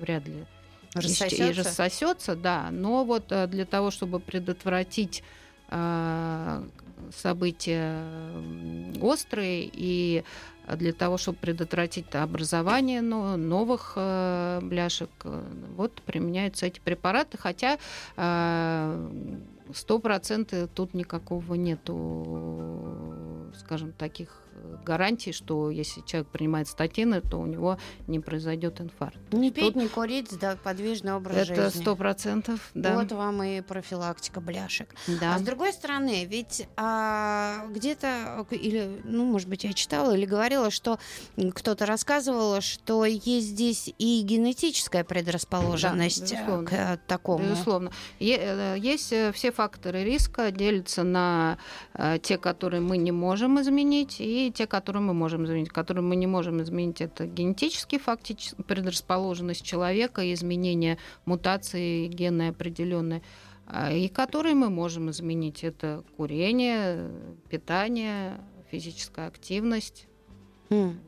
вряд 0.00 0.28
ли 0.28 0.46
рассосется, 0.94 1.46
и 1.46 1.52
рассосется 1.52 2.36
да. 2.36 2.68
Но 2.70 3.04
вот 3.04 3.26
для 3.26 3.64
того, 3.64 3.90
чтобы 3.90 4.20
предотвратить 4.20 5.24
события 7.12 8.00
острые, 9.00 9.68
и 9.72 10.22
для 10.76 10.92
того, 10.92 11.16
чтобы 11.18 11.38
предотвратить 11.38 12.14
образование 12.14 13.00
новых 13.00 13.92
э, 13.96 14.60
бляшек, 14.62 15.10
э, 15.24 15.42
вот 15.76 16.02
применяются 16.02 16.66
эти 16.66 16.80
препараты, 16.80 17.38
хотя 17.38 17.78
э, 18.16 19.08
сто 19.74 19.98
процентов 19.98 20.70
тут 20.74 20.94
никакого 20.94 21.54
нету, 21.54 23.14
скажем, 23.54 23.92
таких 23.92 24.48
гарантий, 24.84 25.32
что 25.32 25.70
если 25.70 26.00
человек 26.02 26.28
принимает 26.28 26.68
статины, 26.68 27.20
то 27.20 27.38
у 27.38 27.46
него 27.46 27.78
не 28.06 28.20
произойдет 28.20 28.80
инфаркт. 28.80 29.18
Не 29.32 29.50
пить, 29.50 29.64
Тут 29.64 29.76
не 29.76 29.88
курить, 29.88 30.38
да, 30.38 30.56
подвижный 30.62 31.12
образ 31.14 31.36
это 31.36 31.44
жизни. 31.46 31.64
Это 31.64 31.78
сто 31.78 31.96
процентов, 31.96 32.70
да. 32.74 32.94
Вот 32.94 33.12
вам 33.12 33.42
и 33.42 33.60
профилактика 33.60 34.40
бляшек. 34.40 34.94
Да. 35.20 35.34
А 35.34 35.38
с 35.38 35.42
другой 35.42 35.72
стороны, 35.72 36.24
ведь 36.24 36.66
а, 36.76 37.66
где-то, 37.70 38.46
или, 38.50 39.00
ну, 39.04 39.24
может 39.24 39.48
быть, 39.48 39.64
я 39.64 39.72
читала 39.72 40.16
или 40.16 40.24
говорила, 40.24 40.70
что 40.70 40.98
кто-то 41.54 41.86
рассказывал, 41.86 42.60
что 42.60 43.04
есть 43.04 43.48
здесь 43.48 43.92
и 43.98 44.22
генетическая 44.22 45.04
предрасположенность 45.04 46.32
да, 46.32 46.62
к 46.62 47.00
такому. 47.06 47.44
Безусловно. 47.44 47.92
Э, 48.20 48.76
есть 48.78 49.12
э, 49.12 49.32
все 49.32 49.52
факторы 49.58 50.04
риска, 50.04 50.52
делятся 50.52 51.02
на 51.02 51.58
э, 51.94 52.18
те, 52.22 52.38
которые 52.38 52.80
мы 52.80 52.96
не 52.96 53.10
можем 53.12 53.60
изменить, 53.60 54.20
и 54.20 54.52
те, 54.54 54.66
которые 54.68 55.02
мы 55.02 55.14
можем 55.14 55.44
изменить. 55.46 55.70
Которые 55.70 56.04
мы 56.04 56.14
не 56.14 56.28
можем 56.28 56.62
изменить, 56.62 57.00
это 57.00 57.26
генетически 57.26 57.98
фактически 57.98 58.62
предрасположенность 58.62 59.64
человека, 59.64 60.32
изменение 60.32 60.98
мутации 61.24 62.06
генной 62.06 62.50
определенной. 62.50 63.22
А, 63.66 63.92
и 63.92 64.06
которые 64.08 64.54
мы 64.54 64.70
можем 64.70 65.10
изменить, 65.10 65.64
это 65.64 66.04
курение, 66.16 67.10
питание, 67.50 68.40
физическая 68.70 69.26
активность. 69.26 70.06
Mm. 70.70 70.98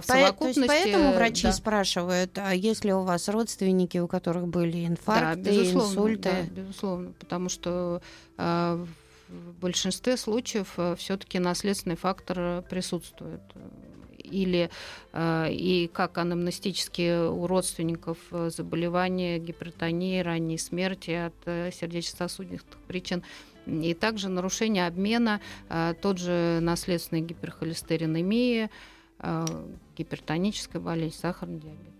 А 0.00 0.02
в 0.02 0.06
По- 0.06 0.12
совокупности... 0.14 0.66
То 0.66 0.72
есть 0.72 0.84
поэтому 0.84 1.12
врачи 1.12 1.42
да. 1.42 1.52
спрашивают, 1.52 2.38
а 2.38 2.54
если 2.54 2.92
у 2.92 3.02
вас 3.02 3.28
родственники, 3.28 3.98
у 3.98 4.08
которых 4.08 4.48
были 4.48 4.86
инфаркты, 4.86 5.42
да, 5.42 5.50
безусловно, 5.50 5.90
инсульты? 5.90 6.30
да, 6.30 6.62
безусловно, 6.62 7.12
потому 7.18 7.48
что 7.48 8.02
э, 8.38 8.86
в 9.28 9.52
большинстве 9.60 10.16
случаев 10.16 10.78
все-таки 10.96 11.38
наследственный 11.38 11.96
фактор 11.96 12.62
присутствует. 12.62 13.42
Или 14.18 14.70
э, 15.12 15.46
и 15.50 15.90
как 15.92 16.16
анамнестически 16.18 17.28
у 17.28 17.46
родственников 17.48 18.18
э, 18.30 18.50
заболевания, 18.54 19.38
гипертонии, 19.38 20.20
ранней 20.20 20.56
смерти 20.56 21.10
от 21.10 21.34
э, 21.46 21.70
сердечно-сосудистых 21.72 22.78
причин. 22.86 23.24
И 23.66 23.92
также 23.94 24.28
нарушение 24.28 24.86
обмена, 24.86 25.40
э, 25.68 25.94
тот 26.00 26.18
же 26.18 26.60
наследственный 26.62 27.22
гиперхолестеринемия, 27.22 28.66
э, 28.66 28.68
гипертоническая 29.96 30.80
болезнь, 30.80 31.16
сахарный 31.16 31.60
диабет. 31.60 31.90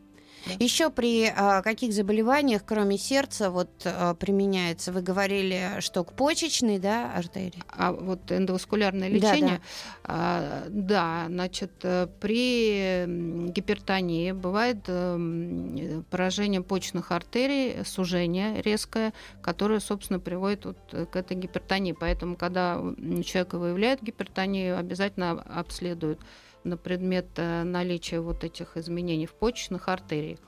Еще 0.59 0.91
при 0.91 1.31
а, 1.35 1.63
каких 1.63 1.93
заболеваниях, 1.93 2.63
кроме 2.65 2.99
сердца, 2.99 3.51
вот 3.51 3.71
а, 3.85 4.15
применяется? 4.15 4.93
Вы 4.93 5.03
говорили, 5.03 5.81
что 5.81 6.03
к 6.03 6.15
почечной, 6.15 6.79
да, 6.79 7.13
артерии? 7.13 7.63
А 7.69 7.93
вот 7.93 8.33
эндоваскулярное 8.33 9.11
Да, 9.11 9.15
лечение, 9.15 9.61
а, 10.05 10.65
да, 10.69 11.27
значит, 11.29 11.73
при 12.21 13.05
гипертонии 13.51 14.33
бывает 14.33 14.79
эм, 14.87 16.05
поражение 16.11 16.63
почечных 16.63 17.13
артерий, 17.13 17.85
сужение 17.85 18.63
резкое, 18.63 19.13
которое, 19.43 19.81
собственно, 19.81 20.21
приводит 20.21 20.65
вот 20.65 20.79
к 21.11 21.17
этой 21.17 21.37
гипертонии. 21.37 21.93
Поэтому, 21.93 22.37
когда 22.37 22.81
человека 23.25 23.59
выявляют 23.59 24.03
гипертонию, 24.03 24.79
обязательно 24.79 25.33
обследуют 25.33 26.21
на 26.65 26.77
предмет 26.77 27.27
э, 27.37 27.63
наличия 27.65 28.21
вот 28.21 28.45
этих 28.45 28.77
изменений 28.77 29.27
в 29.27 29.33
почечных 29.35 29.89
артериях. 29.89 30.39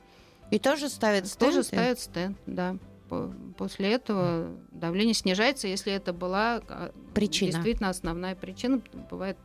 И 0.51 0.59
тоже 0.59 0.89
ставят 0.89 1.25
Тоже 1.39 1.63
стенты? 1.63 1.65
ставят 1.65 1.99
стенд, 2.01 2.39
да. 2.47 2.77
По- 3.09 3.33
После 3.57 3.93
этого 3.93 4.49
давление 4.71 5.15
снижается, 5.15 5.67
если 5.69 5.93
это 5.93 6.13
была 6.13 6.61
а, 6.69 6.93
Причина. 7.15 7.53
действительно 7.53 7.89
основная 7.89 8.35
причина. 8.35 8.83
Бывает 9.11 9.37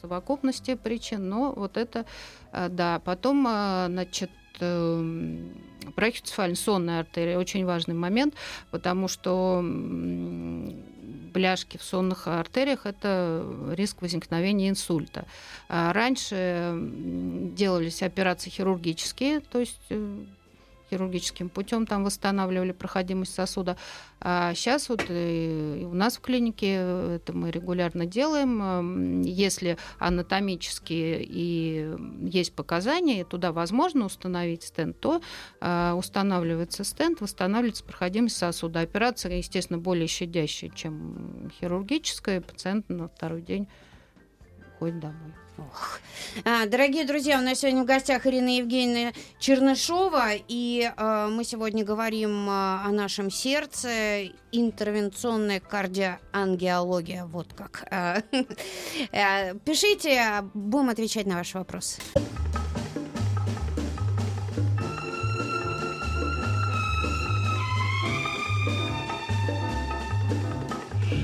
совокупности 0.00 0.74
причин, 0.74 1.28
но 1.28 1.52
вот 1.52 1.76
это, 1.76 2.04
а, 2.52 2.68
да. 2.68 3.00
Потом, 3.04 3.46
а, 3.48 3.86
значит, 3.88 4.30
эм, 4.60 5.52
брахицефальная 5.94 6.56
сонная 6.56 7.00
артерия 7.00 7.38
очень 7.38 7.64
важный 7.64 7.94
момент, 7.94 8.34
потому 8.72 9.06
что 9.08 9.62
бляшки 11.36 11.76
в 11.76 11.82
сонных 11.82 12.28
артериях 12.28 12.86
это 12.86 13.44
риск 13.72 14.00
возникновения 14.00 14.70
инсульта. 14.70 15.26
А 15.68 15.92
Раньше 15.92 16.72
делались 17.54 18.02
операции 18.02 18.48
хирургические, 18.48 19.40
то 19.40 19.60
есть 19.60 19.78
э, 19.90 20.16
хирургическим 20.90 21.48
путем 21.48 21.86
там 21.86 22.04
восстанавливали 22.04 22.72
проходимость 22.72 23.34
сосуда. 23.34 23.76
А 24.20 24.54
сейчас 24.54 24.88
вот 24.88 25.06
э, 25.08 25.78
и 25.80 25.84
у 25.84 25.94
нас 25.94 26.16
в 26.16 26.20
клинике 26.20 26.74
это 27.16 27.32
мы 27.32 27.50
регулярно 27.50 28.06
делаем. 28.06 28.62
М, 28.62 29.22
Если 29.22 29.78
анатомически 29.98 30.92
и 31.20 31.94
есть 32.22 32.54
показания, 32.54 33.20
и 33.20 33.24
туда 33.24 33.52
возможно 33.52 34.06
установить 34.06 34.62
стенд, 34.62 34.98
то 35.00 35.20
а, 35.60 35.94
устанавливается 35.94 36.84
стенд, 36.84 37.20
восстанавливается 37.20 37.84
проходимость 37.84 38.36
сосуда. 38.36 38.80
Операция, 38.80 39.36
естественно, 39.36 39.78
более 39.78 40.06
щадящая, 40.06 40.70
чем 40.70 41.50
хирургическая. 41.60 42.40
Пациент 42.40 42.88
на 42.88 43.08
второй 43.08 43.42
день 43.42 43.68
уходит 44.74 45.00
домой. 45.00 45.45
Ох. 45.58 46.00
А, 46.44 46.66
Дорогие 46.66 47.06
друзья, 47.06 47.38
у 47.38 47.42
нас 47.42 47.60
сегодня 47.60 47.82
в 47.82 47.86
гостях 47.86 48.26
Ирина 48.26 48.58
Евгеньевна 48.58 49.12
Чернышова, 49.38 50.32
и 50.34 50.90
а, 50.96 51.28
мы 51.28 51.44
сегодня 51.44 51.82
говорим 51.82 52.46
а, 52.50 52.82
о 52.84 52.90
нашем 52.90 53.30
сердце, 53.30 54.26
интервенционная 54.52 55.60
кардиоангиология, 55.60 57.24
вот 57.24 57.54
как. 57.54 57.86
А, 57.90 58.20
Пишите, 59.64 60.44
будем 60.52 60.90
отвечать 60.90 61.26
на 61.26 61.36
ваши 61.36 61.56
вопросы. 61.56 62.02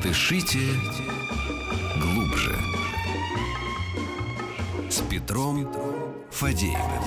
Дышите 0.03 0.59
Петром 5.13 5.71
Фадеевым. 6.31 7.05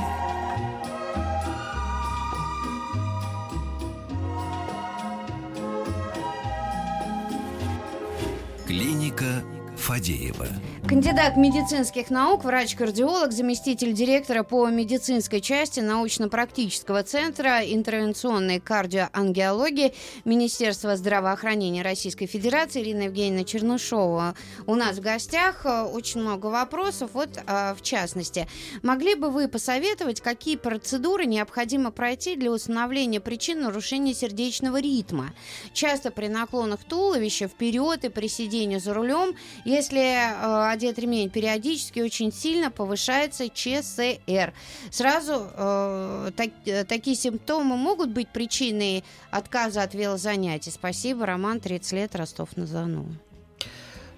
Клиника 8.67 9.43
Фадеева. 9.75 10.45
Кандидат 10.87 11.35
медицинских 11.35 12.11
наук, 12.11 12.43
врач-кардиолог, 12.43 13.31
заместитель 13.31 13.91
директора 13.91 14.43
по 14.43 14.67
медицинской 14.69 15.41
части 15.41 15.79
научно-практического 15.79 17.01
центра 17.01 17.61
интервенционной 17.61 18.59
кардиоангиологии 18.59 19.95
Министерства 20.25 20.95
здравоохранения 20.95 21.81
Российской 21.81 22.27
Федерации 22.27 22.83
Ирина 22.83 23.03
Евгеньевна 23.03 23.45
Чернышова. 23.45 24.35
У 24.67 24.75
нас 24.75 24.97
в 24.97 25.01
гостях 25.01 25.65
очень 25.65 26.21
много 26.21 26.47
вопросов. 26.47 27.09
Вот, 27.13 27.29
э, 27.35 27.73
в 27.73 27.81
частности, 27.81 28.47
могли 28.83 29.15
бы 29.15 29.31
вы 29.31 29.47
посоветовать, 29.47 30.21
какие 30.21 30.55
процедуры 30.55 31.25
необходимо 31.25 31.89
пройти 31.89 32.35
для 32.35 32.51
установления 32.51 33.19
причин 33.19 33.61
нарушения 33.61 34.13
сердечного 34.13 34.79
ритма? 34.79 35.33
Часто 35.73 36.11
при 36.11 36.27
наклонах 36.27 36.83
туловища 36.83 37.47
вперед 37.47 38.05
и 38.05 38.09
при 38.09 38.27
сидении 38.27 38.77
за 38.77 38.93
рулем, 38.93 39.35
если 39.65 40.74
э, 40.74 40.74
одет 40.75 40.99
ремень, 40.99 41.29
периодически 41.29 42.01
очень 42.01 42.31
сильно 42.31 42.69
повышается 42.69 43.49
ЧСР. 43.49 44.53
Сразу 44.91 45.49
э, 45.53 46.31
так- 46.35 46.51
э, 46.65 46.83
такие 46.83 47.15
симптомы 47.15 47.77
могут 47.77 48.09
быть 48.09 48.29
причиной 48.29 49.03
отказа 49.31 49.81
от 49.81 49.93
велозанятий. 49.95 50.71
Спасибо, 50.71 51.25
Роман, 51.25 51.59
30 51.59 51.93
лет, 51.93 52.15
Ростов-на-Дону. 52.15 53.07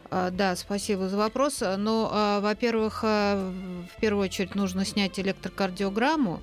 А, 0.10 0.32
Да, 0.32 0.56
спасибо 0.56 1.10
за 1.10 1.18
вопрос. 1.18 1.62
Но, 1.78 2.10
а, 2.12 2.40
во-первых, 2.40 3.02
а, 3.04 3.52
в 3.96 4.02
первую 4.02 4.26
очередь 4.26 4.56
нужно 4.56 4.86
снять 4.86 5.20
электрокардиограмму 5.20 6.40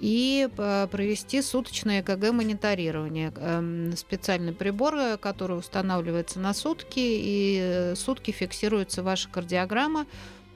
и 0.00 0.48
а, 0.56 0.86
провести 0.86 1.42
суточное 1.42 2.00
ЭКГ-мониторирование. 2.00 3.32
Эм, 3.36 3.96
Специальный 3.96 4.52
прибор, 4.52 4.94
э, 4.96 5.16
который 5.18 5.58
устанавливается 5.58 6.40
на 6.40 6.54
сутки, 6.54 7.00
и 7.00 7.58
э, 7.60 7.94
сутки 7.96 8.30
фиксируется 8.30 9.02
ваша 9.02 9.28
кардиограмма. 9.28 10.06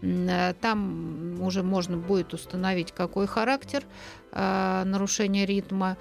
Э, 0.02 0.54
Там 0.60 1.40
уже 1.42 1.62
можно 1.62 1.96
будет 1.96 2.32
установить, 2.32 2.92
какой 2.92 3.26
характер 3.26 3.84
нарушения 4.32 5.46
ритма. 5.46 5.96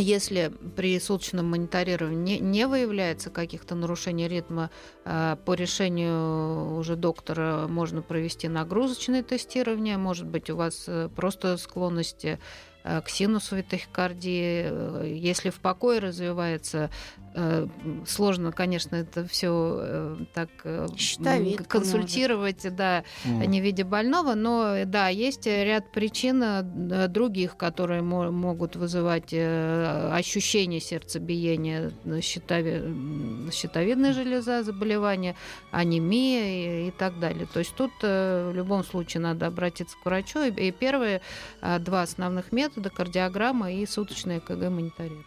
Если 0.00 0.50
при 0.76 0.98
суточном 0.98 1.50
мониторировании 1.50 2.38
не, 2.38 2.66
выявляется 2.66 3.28
каких-то 3.28 3.74
нарушений 3.74 4.28
ритма, 4.28 4.70
э, 5.04 5.36
по 5.44 5.52
решению 5.52 6.78
уже 6.78 6.96
доктора 6.96 7.66
можно 7.68 8.00
провести 8.00 8.48
нагрузочное 8.48 9.22
тестирование. 9.22 9.98
Может 9.98 10.26
быть, 10.26 10.48
у 10.48 10.56
вас 10.56 10.84
э, 10.86 11.10
просто 11.14 11.58
склонности 11.58 12.38
к 12.82 13.08
синусовой 13.08 13.62
тахикардии. 13.62 14.64
Э, 14.66 15.12
Если 15.14 15.50
в 15.50 15.60
покое 15.60 15.98
развивается, 16.00 16.90
э, 17.34 17.66
сложно, 18.06 18.52
конечно, 18.52 18.96
это 18.96 19.26
все 19.26 20.16
так 20.34 20.48
э, 20.64 20.86
Щитовидка, 20.96 21.64
консультировать, 21.64 22.66
да, 22.74 23.04
М. 23.24 23.42
не 23.42 23.60
в 23.60 23.64
виде 23.64 23.84
больного, 23.84 24.34
но 24.34 24.74
э, 24.76 24.84
да, 24.84 25.08
есть 25.08 25.46
ряд 25.46 25.92
причин 25.92 26.42
э, 26.42 27.08
других, 27.08 27.56
которые 27.56 28.02
мо- 28.02 28.30
могут 28.30 28.76
вызывать 28.76 29.32
э, 29.32 30.10
ощущение 30.12 30.80
сердцебиения, 30.80 31.92
э, 32.04 32.18
щитови- 32.20 33.50
щитовидная 33.52 34.12
железа, 34.12 34.62
заболевания, 34.62 35.36
анемия 35.70 36.84
и, 36.84 36.88
и 36.88 36.90
так 36.90 37.18
далее. 37.20 37.46
То 37.52 37.60
есть 37.60 37.74
тут 37.76 37.92
э, 38.02 38.50
в 38.52 38.54
любом 38.56 38.84
случае 38.84 39.20
надо 39.22 39.46
обратиться 39.46 39.96
к 40.02 40.04
врачу. 40.04 40.42
И, 40.44 40.70
первые 40.72 41.20
э, 41.62 41.78
два 41.78 42.02
основных 42.02 42.52
метода 42.52 42.69
кардиограмма 42.74 43.72
и 43.72 43.86
суточное 43.86 44.38
ЭКГ 44.38 44.70
мониторирование. 44.70 45.24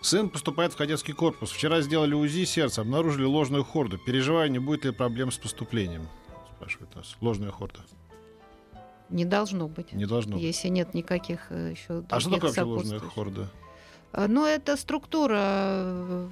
Сын 0.00 0.28
поступает 0.30 0.72
в 0.72 0.76
кадетский 0.76 1.12
корпус. 1.12 1.50
Вчера 1.50 1.80
сделали 1.80 2.14
УЗИ 2.14 2.44
сердца, 2.44 2.82
обнаружили 2.82 3.24
ложную 3.24 3.64
хорду. 3.64 3.98
Переживаю, 3.98 4.50
не 4.50 4.58
будет 4.58 4.84
ли 4.84 4.92
проблем 4.92 5.32
с 5.32 5.38
поступлением? 5.38 6.08
Спрашивает 6.56 6.94
нас. 6.94 7.16
Ложная 7.20 7.50
хорда. 7.50 7.80
Не 9.10 9.24
должно 9.24 9.68
быть. 9.68 9.92
Не 9.92 10.06
должно 10.06 10.36
быть. 10.36 10.44
Если 10.44 10.68
нет 10.68 10.94
никаких 10.94 11.50
э, 11.50 11.72
еще 11.72 12.04
А 12.10 12.20
что 12.20 12.38
такое 12.38 12.64
ложная 12.64 13.00
хорда? 13.00 13.48
А, 14.12 14.28
Ну, 14.28 14.46
это 14.46 14.76
структура, 14.76 15.40
э, 15.40 16.28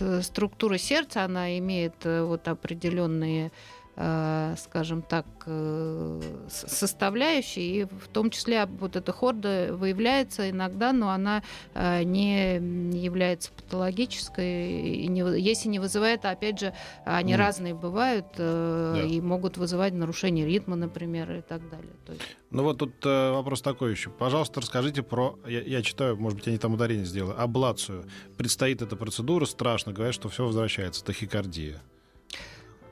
э, 0.00 0.22
структура 0.22 0.78
сердца, 0.78 1.24
она 1.24 1.58
имеет 1.58 1.94
э, 2.04 2.22
вот 2.22 2.46
определенные, 2.48 3.46
э, 3.46 3.50
скажем 3.96 5.00
так, 5.00 5.24
э, 5.46 6.20
с- 6.50 6.68
составляющие, 6.68 7.64
и 7.64 7.84
в 7.84 8.08
том 8.12 8.28
числе 8.30 8.66
вот 8.66 8.94
эта 8.94 9.10
хорда 9.10 9.70
выявляется 9.72 10.50
иногда, 10.50 10.92
но 10.92 11.08
она 11.10 11.42
э, 11.74 12.02
не 12.02 12.56
является 13.02 13.50
патологической, 13.52 14.82
и 14.82 15.06
не 15.08 15.22
вы- 15.22 15.38
если 15.38 15.68
не 15.70 15.78
вызывает, 15.78 16.26
а 16.26 16.30
опять 16.32 16.60
же, 16.60 16.74
они 17.06 17.32
Мгм. 17.32 17.40
разные 17.40 17.74
бывают 17.74 18.26
э, 18.36 18.92
Да. 18.96 19.02
и 19.02 19.20
могут 19.22 19.56
вызывать 19.56 19.94
нарушение 19.94 20.46
ритма, 20.46 20.76
например, 20.76 21.32
и 21.32 21.40
так 21.40 21.66
далее. 21.70 21.92
То 22.04 22.12
есть 22.12 22.24
Ну 22.50 22.62
вот 22.64 22.78
тут 22.78 22.94
э, 23.06 23.30
вопрос 23.32 23.62
такой 23.62 23.92
еще. 23.92 24.10
Пожалуйста, 24.10 24.60
расскажите 24.60 25.02
про, 25.02 25.38
я, 25.46 25.62
я 25.62 25.82
читаю, 25.82 26.16
может 26.18 26.36
быть, 26.38 26.46
я 26.46 26.52
не 26.52 26.58
там 26.58 26.74
ударение 26.74 27.06
сделаю, 27.06 27.40
аблацию. 27.40 28.04
Предстоит 28.36 28.82
эта 28.82 28.94
процедура, 28.94 29.46
страшно, 29.46 29.92
говорят, 29.92 30.14
что 30.14 30.28
все 30.28 30.44
возвращается, 30.44 31.02
тахикардия. 31.04 31.80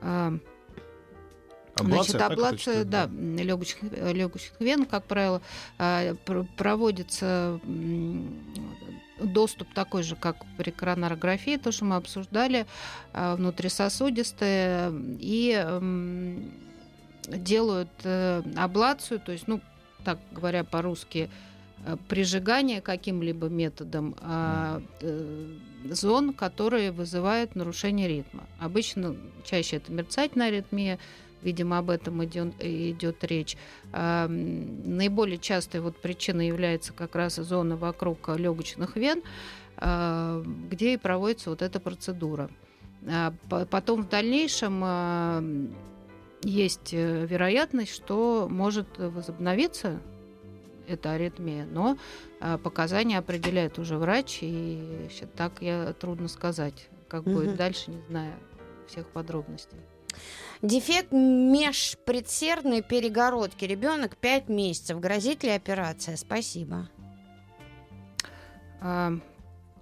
а, 0.01 0.33
Аблация, 1.75 2.17
Значит, 2.17 2.31
аблация, 2.31 2.85
читать, 2.85 2.89
да, 2.89 3.09
легочных, 3.43 3.91
легочных 4.13 4.59
вен, 4.61 4.85
как 4.85 5.03
правило, 5.05 5.41
а, 5.77 6.15
пр- 6.25 6.47
проводится 6.55 7.59
доступ 9.19 9.73
такой 9.73 10.03
же, 10.03 10.15
как 10.15 10.37
при 10.57 10.71
коронарографии, 10.71 11.57
то, 11.57 11.71
что 11.71 11.85
мы 11.85 11.95
обсуждали, 11.97 12.65
а, 13.13 13.35
внутрисосудистые, 13.35 14.93
и 15.19 16.61
делают 17.27 17.89
э, 18.03 18.41
аблацию, 18.55 19.19
то 19.19 19.31
есть, 19.31 19.47
ну, 19.47 19.61
так 20.03 20.19
говоря 20.31 20.63
по-русски, 20.63 21.29
э, 21.85 21.97
прижигание 22.07 22.81
каким-либо 22.81 23.47
методом 23.47 24.15
а, 24.21 24.81
э, 25.01 25.57
зон, 25.89 26.33
которые 26.33 26.91
вызывают 26.91 27.55
нарушение 27.55 28.07
ритма. 28.07 28.43
Обычно 28.59 29.15
чаще 29.43 29.77
это 29.77 29.91
мерцательная 29.91 30.47
аритмия, 30.47 30.99
видимо, 31.41 31.77
об 31.77 31.89
этом 31.89 32.23
идет, 32.25 32.53
идет 32.59 33.23
речь. 33.23 33.57
Наиболее 33.91 35.37
частой 35.37 35.81
вот 35.81 35.97
причиной 35.97 36.47
является 36.47 36.93
как 36.93 37.15
раз 37.15 37.35
зона 37.35 37.77
вокруг 37.77 38.29
легочных 38.37 38.95
вен, 38.95 39.21
а, 39.77 40.41
где 40.69 40.93
и 40.93 40.97
проводится 40.97 41.49
вот 41.49 41.61
эта 41.61 41.79
процедура. 41.79 42.49
А, 43.07 43.33
по- 43.49 43.65
Потом 43.65 44.03
в 44.03 44.09
дальнейшем 44.09 44.81
а, 44.83 45.43
есть 46.43 46.93
э, 46.93 47.25
вероятность, 47.25 47.93
что 47.93 48.47
может 48.49 48.87
возобновиться 48.97 49.99
эта 50.87 51.13
аритмия, 51.13 51.65
но 51.65 51.97
показания 52.63 53.17
определяет 53.17 53.79
уже 53.79 53.97
врач, 53.97 54.39
и 54.41 55.09
так 55.35 55.53
я 55.61 55.93
трудно 55.93 56.27
сказать, 56.27 56.89
как 57.07 57.25
Мгм. 57.25 57.33
будет 57.33 57.55
дальше, 57.55 57.89
не 57.89 58.01
знаю 58.07 58.33
всех 58.87 59.07
подробностей. 59.07 59.79
Дефект 60.61 61.11
межпредсердной 61.11 62.81
перегородки. 62.81 63.65
Ребенок 63.65 64.17
5 64.17 64.49
месяцев. 64.49 64.99
Грозит 64.99 65.43
ли 65.43 65.49
операция? 65.49 66.15
Спасибо. 66.17 66.89
А, 68.81 69.13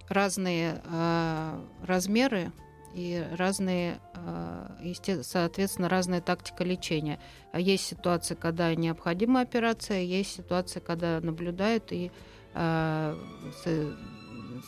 разные 0.08 0.82
а, 0.86 1.64
размеры 1.82 2.52
и 2.94 3.24
разные, 3.36 3.98
а, 4.14 4.76
соответственно, 5.22 5.88
разная 5.88 6.20
тактика 6.20 6.64
лечения. 6.64 7.18
Есть 7.54 7.86
ситуации, 7.86 8.34
когда 8.34 8.74
необходима 8.74 9.40
операция, 9.40 10.00
есть 10.00 10.34
ситуации, 10.34 10.80
когда 10.80 11.20
наблюдают 11.20 11.92
и 11.92 12.10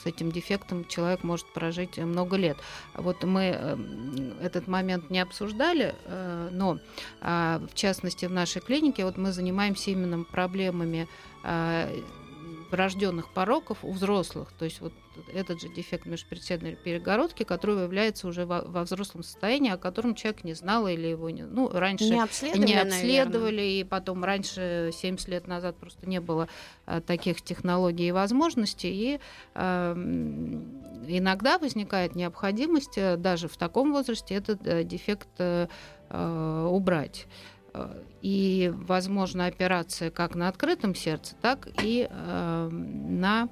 с, 0.02 0.06
этим 0.06 0.30
дефектом 0.32 0.84
человек 0.84 1.22
может 1.24 1.46
прожить 1.52 1.98
много 1.98 2.36
лет. 2.36 2.56
Вот 2.94 3.24
мы 3.24 3.44
эм, 3.44 4.34
этот 4.40 4.66
момент 4.66 5.10
не 5.10 5.20
обсуждали, 5.20 5.94
э, 6.04 6.48
но 6.52 6.78
а, 7.20 7.60
в 7.70 7.74
частности 7.74 8.26
в 8.26 8.32
нашей 8.32 8.62
клинике 8.62 9.04
вот 9.04 9.16
мы 9.16 9.32
занимаемся 9.32 9.90
именно 9.90 10.24
проблемами 10.24 11.08
а, 11.42 11.88
врожденных 12.70 13.32
пороков 13.32 13.78
у 13.82 13.92
взрослых. 13.92 14.52
То 14.58 14.64
есть 14.64 14.80
вот 14.80 14.92
этот 15.32 15.60
же 15.60 15.68
дефект 15.68 16.06
межпредседной 16.06 16.76
перегородки, 16.76 17.42
который 17.42 17.76
выявляется 17.76 18.28
уже 18.28 18.44
во, 18.44 18.62
во 18.62 18.82
взрослом 18.82 19.22
состоянии, 19.22 19.70
о 19.70 19.76
котором 19.76 20.14
человек 20.14 20.44
не 20.44 20.54
знал 20.54 20.86
или 20.86 21.06
его 21.06 21.30
не, 21.30 21.44
ну, 21.44 21.70
раньше 21.70 22.04
Не 22.04 22.22
обследовали, 22.22 22.66
не 22.66 22.74
наверное? 22.74 22.92
обследовали, 22.92 23.62
и 23.62 23.84
потом 23.84 24.24
раньше, 24.24 24.90
70 24.92 25.28
лет 25.28 25.46
назад, 25.46 25.76
просто 25.76 26.08
не 26.08 26.20
было 26.20 26.48
а, 26.84 27.00
таких 27.00 27.42
технологий 27.42 28.08
и 28.08 28.12
возможностей, 28.12 28.90
и 28.92 29.20
а, 29.54 29.94
иногда 31.06 31.58
возникает 31.58 32.14
необходимость 32.14 32.96
э, 32.98 33.16
даже 33.16 33.48
в 33.48 33.56
таком 33.56 33.92
возрасте 33.92 34.34
этот 34.34 34.66
э, 34.66 34.84
дефект 34.84 35.28
э, 35.38 35.68
убрать. 36.08 37.26
И, 38.22 38.72
возможно, 38.74 39.46
операция 39.46 40.10
как 40.10 40.34
на 40.34 40.48
открытом 40.48 40.94
сердце, 40.94 41.36
так 41.40 41.68
и 41.82 42.08
э, 42.10 42.68
на 42.70 43.48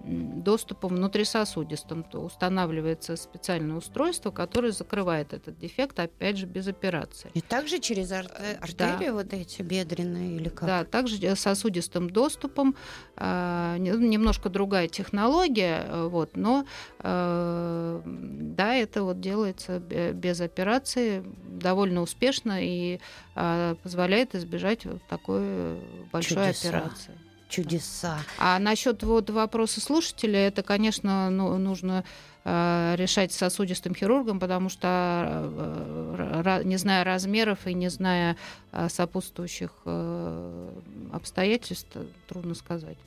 доступом 0.00 0.94
внутрисосудистым. 0.96 2.02
То 2.04 2.20
устанавливается 2.20 3.16
специальное 3.16 3.76
устройство, 3.76 4.30
которое 4.30 4.72
закрывает 4.72 5.32
этот 5.32 5.58
дефект, 5.58 5.98
опять 5.98 6.36
же, 6.36 6.46
без 6.46 6.68
операции. 6.68 7.30
И 7.34 7.40
также 7.40 7.78
через 7.78 8.12
ар- 8.12 8.30
э, 8.38 8.54
артерии 8.60 9.10
вот 9.10 9.32
эти 9.32 9.62
бедренные 9.62 10.36
или 10.36 10.48
как? 10.48 10.66
Да, 10.66 10.84
также 10.84 11.18
э, 11.26 11.34
сосудистым 11.36 12.10
доступом. 12.10 12.74
а, 13.16 13.76
не- 13.78 13.90
Немножко 13.90 14.48
другая 14.48 14.88
технология, 14.88 15.84
э, 15.88 16.06
вот, 16.08 16.36
но 16.36 16.64
да, 17.02 18.74
это 18.74 19.02
вот 19.02 19.20
делается 19.20 19.78
бе- 19.78 20.12
без 20.12 20.40
операции 20.40 21.22
довольно 21.48 22.02
успешно 22.02 22.58
и 22.62 23.00
а, 23.34 23.74
позволяет 23.76 24.34
избежать 24.34 24.84
вот 24.84 25.02
такой 25.08 25.80
большой 26.12 26.36
Чудеса. 26.52 26.68
операции. 26.68 27.18
Чудеса. 27.48 28.18
А 28.38 28.58
насчет 28.58 29.02
вот 29.02 29.30
вопроса 29.30 29.80
слушателя, 29.80 30.38
это, 30.48 30.62
конечно, 30.62 31.30
ну, 31.30 31.56
нужно 31.56 32.04
э, 32.44 32.94
решать 32.96 33.32
сосудистым 33.32 33.94
хирургом, 33.94 34.38
потому 34.38 34.68
что, 34.68 34.86
э, 34.86 36.42
ра- 36.44 36.64
не 36.64 36.76
зная 36.76 37.04
размеров 37.04 37.66
и 37.66 37.72
не 37.74 37.88
зная 37.88 38.36
э, 38.72 38.88
сопутствующих 38.90 39.70
э, 39.86 40.70
обстоятельств, 41.12 41.96
трудно 42.28 42.54
сказать. 42.54 42.98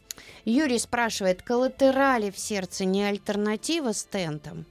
Юрий 0.45 0.79
спрашивает, 0.79 1.41
коллатерали 1.41 2.31
в 2.31 2.37
сердце 2.37 2.85
не 2.85 3.03
альтернатива 3.03 3.93
стентам? 3.93 4.65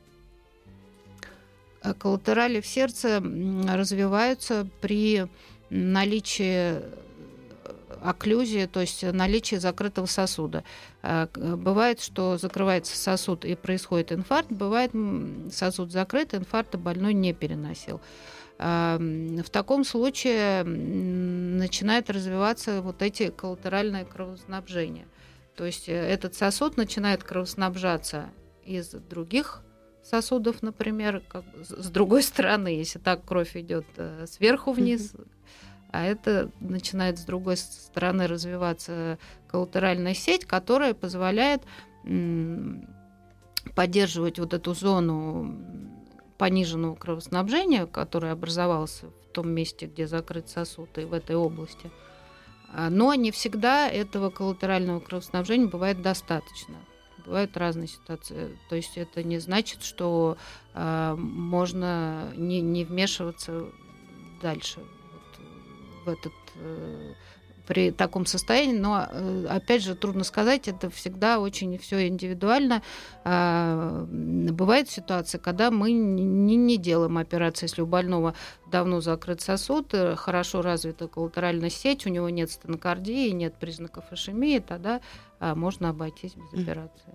Э, 1.82 1.94
Коллатерали 1.94 2.60
в 2.60 2.66
сердце 2.66 3.22
развиваются 3.68 4.66
при 4.80 5.26
наличии 5.70 6.76
окклюзии, 8.02 8.66
то 8.66 8.80
есть 8.80 9.02
наличии 9.02 9.56
закрытого 9.56 10.06
сосуда. 10.06 10.64
К- 11.02 11.28
Бывает, 11.34 12.00
что 12.00 12.36
закрывается 12.38 12.96
сосуд 12.96 13.44
и 13.44 13.54
происходит 13.54 14.12
инфаркт, 14.12 14.50
бывает 14.50 14.92
сосуд 15.52 15.90
закрыт, 15.92 16.34
инфаркта 16.34 16.78
больной 16.78 17.14
не 17.14 17.32
переносил. 17.32 18.00
А, 18.58 18.98
В 18.98 19.50
таком 19.50 19.84
случае 19.84 20.64
начинает 20.64 22.10
развиваться 22.10 22.82
вот 22.82 23.02
эти 23.02 23.30
коллатеральное 23.30 24.04
кровоснабжение. 24.04 25.06
То 25.56 25.64
есть 25.66 25.88
э, 25.88 25.92
этот 25.92 26.34
сосуд 26.34 26.76
начинает 26.76 27.22
кровоснабжаться 27.24 28.30
из 28.64 28.88
других 28.90 29.62
сосудов, 30.02 30.62
например, 30.62 31.22
как 31.28 31.44
с 31.62 31.90
другой 31.90 32.22
стороны, 32.22 32.68
если 32.68 32.98
так 32.98 33.24
кровь 33.24 33.56
идет 33.56 33.84
э, 33.96 34.26
сверху 34.28 34.72
вниз, 34.72 35.12
а 35.92 36.04
это 36.04 36.50
начинает 36.60 37.18
с 37.18 37.24
другой 37.24 37.56
стороны 37.56 38.26
развиваться 38.26 39.18
коллатеральная 39.48 40.14
сеть, 40.14 40.44
которая 40.44 40.94
позволяет 40.94 41.62
поддерживать 43.74 44.38
вот 44.38 44.54
эту 44.54 44.74
зону 44.74 45.54
пониженного 46.38 46.94
кровоснабжения, 46.94 47.86
которая 47.86 48.32
образовалась 48.32 49.02
в 49.02 49.32
том 49.32 49.50
месте, 49.50 49.86
где 49.86 50.06
закрыт 50.06 50.48
сосуд 50.48 50.96
и 50.96 51.04
в 51.04 51.12
этой 51.12 51.36
области. 51.36 51.90
А, 52.72 52.88
Но 52.88 53.14
не 53.14 53.30
всегда 53.30 53.88
этого 53.88 54.30
коллатерального 54.30 55.00
кровоснабжения 55.00 55.66
бывает 55.66 56.00
достаточно. 56.00 56.76
Бывают 57.26 57.56
разные 57.56 57.88
ситуации. 57.88 58.58
То 58.70 58.76
есть 58.76 58.96
это 58.96 59.22
не 59.22 59.38
значит, 59.38 59.82
что 59.82 60.38
а, 60.72 61.14
можно 61.16 62.32
не, 62.36 62.62
не 62.62 62.84
вмешиваться 62.84 63.66
дальше 64.40 64.80
в 66.04 66.08
этот 66.08 66.32
э, 66.56 67.14
при 67.70 67.92
таком 67.92 68.26
состоянии, 68.26 68.76
но 68.76 69.06
э, 69.08 69.46
опять 69.48 69.84
же 69.84 69.94
трудно 69.94 70.24
сказать, 70.24 70.66
это 70.66 70.90
всегда 70.90 71.38
очень 71.38 71.78
все 71.78 72.08
индивидуально. 72.08 72.82
А, 73.22 74.06
бывает 74.10 74.90
ситуация, 74.90 75.38
когда 75.38 75.70
мы 75.70 75.92
не, 75.92 76.56
не 76.56 76.78
делаем 76.78 77.16
операции, 77.16 77.66
если 77.66 77.82
у 77.82 77.86
больного 77.86 78.34
давно 78.72 79.00
закрыт 79.00 79.40
сосуд, 79.40 79.94
э, 79.94 80.16
хорошо 80.16 80.62
развита 80.62 81.06
коллатеральная 81.06 81.70
сеть, 81.70 82.06
у 82.06 82.08
него 82.08 82.28
нет 82.28 82.50
стенокардии, 82.50 83.28
нет 83.28 83.54
признаков 83.54 84.12
ишемии, 84.12 84.58
тогда 84.58 85.00
а, 85.38 85.54
можно 85.54 85.90
обойтись 85.90 86.34
без 86.34 86.62
операции. 86.62 87.14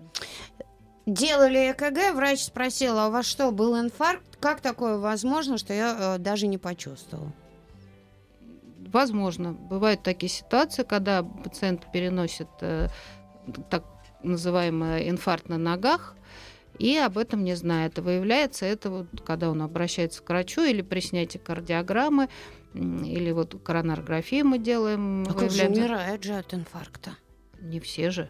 Делали 1.06 1.71
ЭКГ, 1.71 2.15
врач 2.15 2.43
спросил, 2.43 2.98
а 2.98 3.10
у 3.10 3.12
вас 3.12 3.26
что, 3.26 3.52
был 3.52 3.78
инфаркт? 3.78 4.38
Как 4.39 4.62
такое 4.62 5.00
возможно, 5.00 5.58
что 5.58 5.74
я 5.74 6.15
даже 6.17 6.48
не 6.48 6.58
почувствовал? 6.58 7.34
Возможно. 8.95 9.51
Бывают 9.51 10.03
такие 10.03 10.29
ситуации, 10.29 10.84
когда 10.84 11.21
пациент 11.21 11.91
переносит 11.91 12.47
э, 12.62 12.88
так 13.69 13.84
называемый 14.23 15.10
инфаркт 15.10 15.49
на 15.49 15.58
ногах, 15.58 16.15
и 16.79 16.95
об 16.95 17.17
этом 17.17 17.43
не 17.43 17.55
знает. 17.55 17.99
Выявляется 17.99 18.65
это, 18.65 18.89
вот, 18.89 19.08
когда 19.25 19.49
он 19.49 19.62
обращается 19.62 20.23
к 20.23 20.29
врачу 20.29 20.62
или 20.62 20.81
при 20.81 21.01
снятии 21.01 21.38
кардиограммы, 21.38 22.29
или 22.73 23.31
вот 23.31 23.62
коронарографию 23.62 24.45
мы 24.45 24.60
делаем. 24.60 25.25
А 25.27 25.34
как 25.34 25.51
же 25.51 25.65
умирает 25.65 26.23
же 26.23 26.36
от 26.36 26.53
инфаркта? 26.53 27.17
Не 27.60 27.81
все 27.81 28.12
же. 28.12 28.29